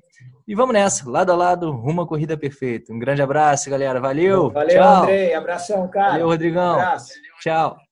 [0.46, 2.92] E vamos nessa, lado a lado, rumo à corrida perfeita.
[2.92, 4.00] Um grande abraço, galera.
[4.00, 4.52] Valeu.
[4.52, 5.02] Valeu, Tchau.
[5.02, 5.34] Andrei.
[5.34, 6.12] Abração, cara.
[6.12, 6.76] Valeu, Rodrigão.
[6.76, 7.14] Um abraço.
[7.40, 7.83] Tchau.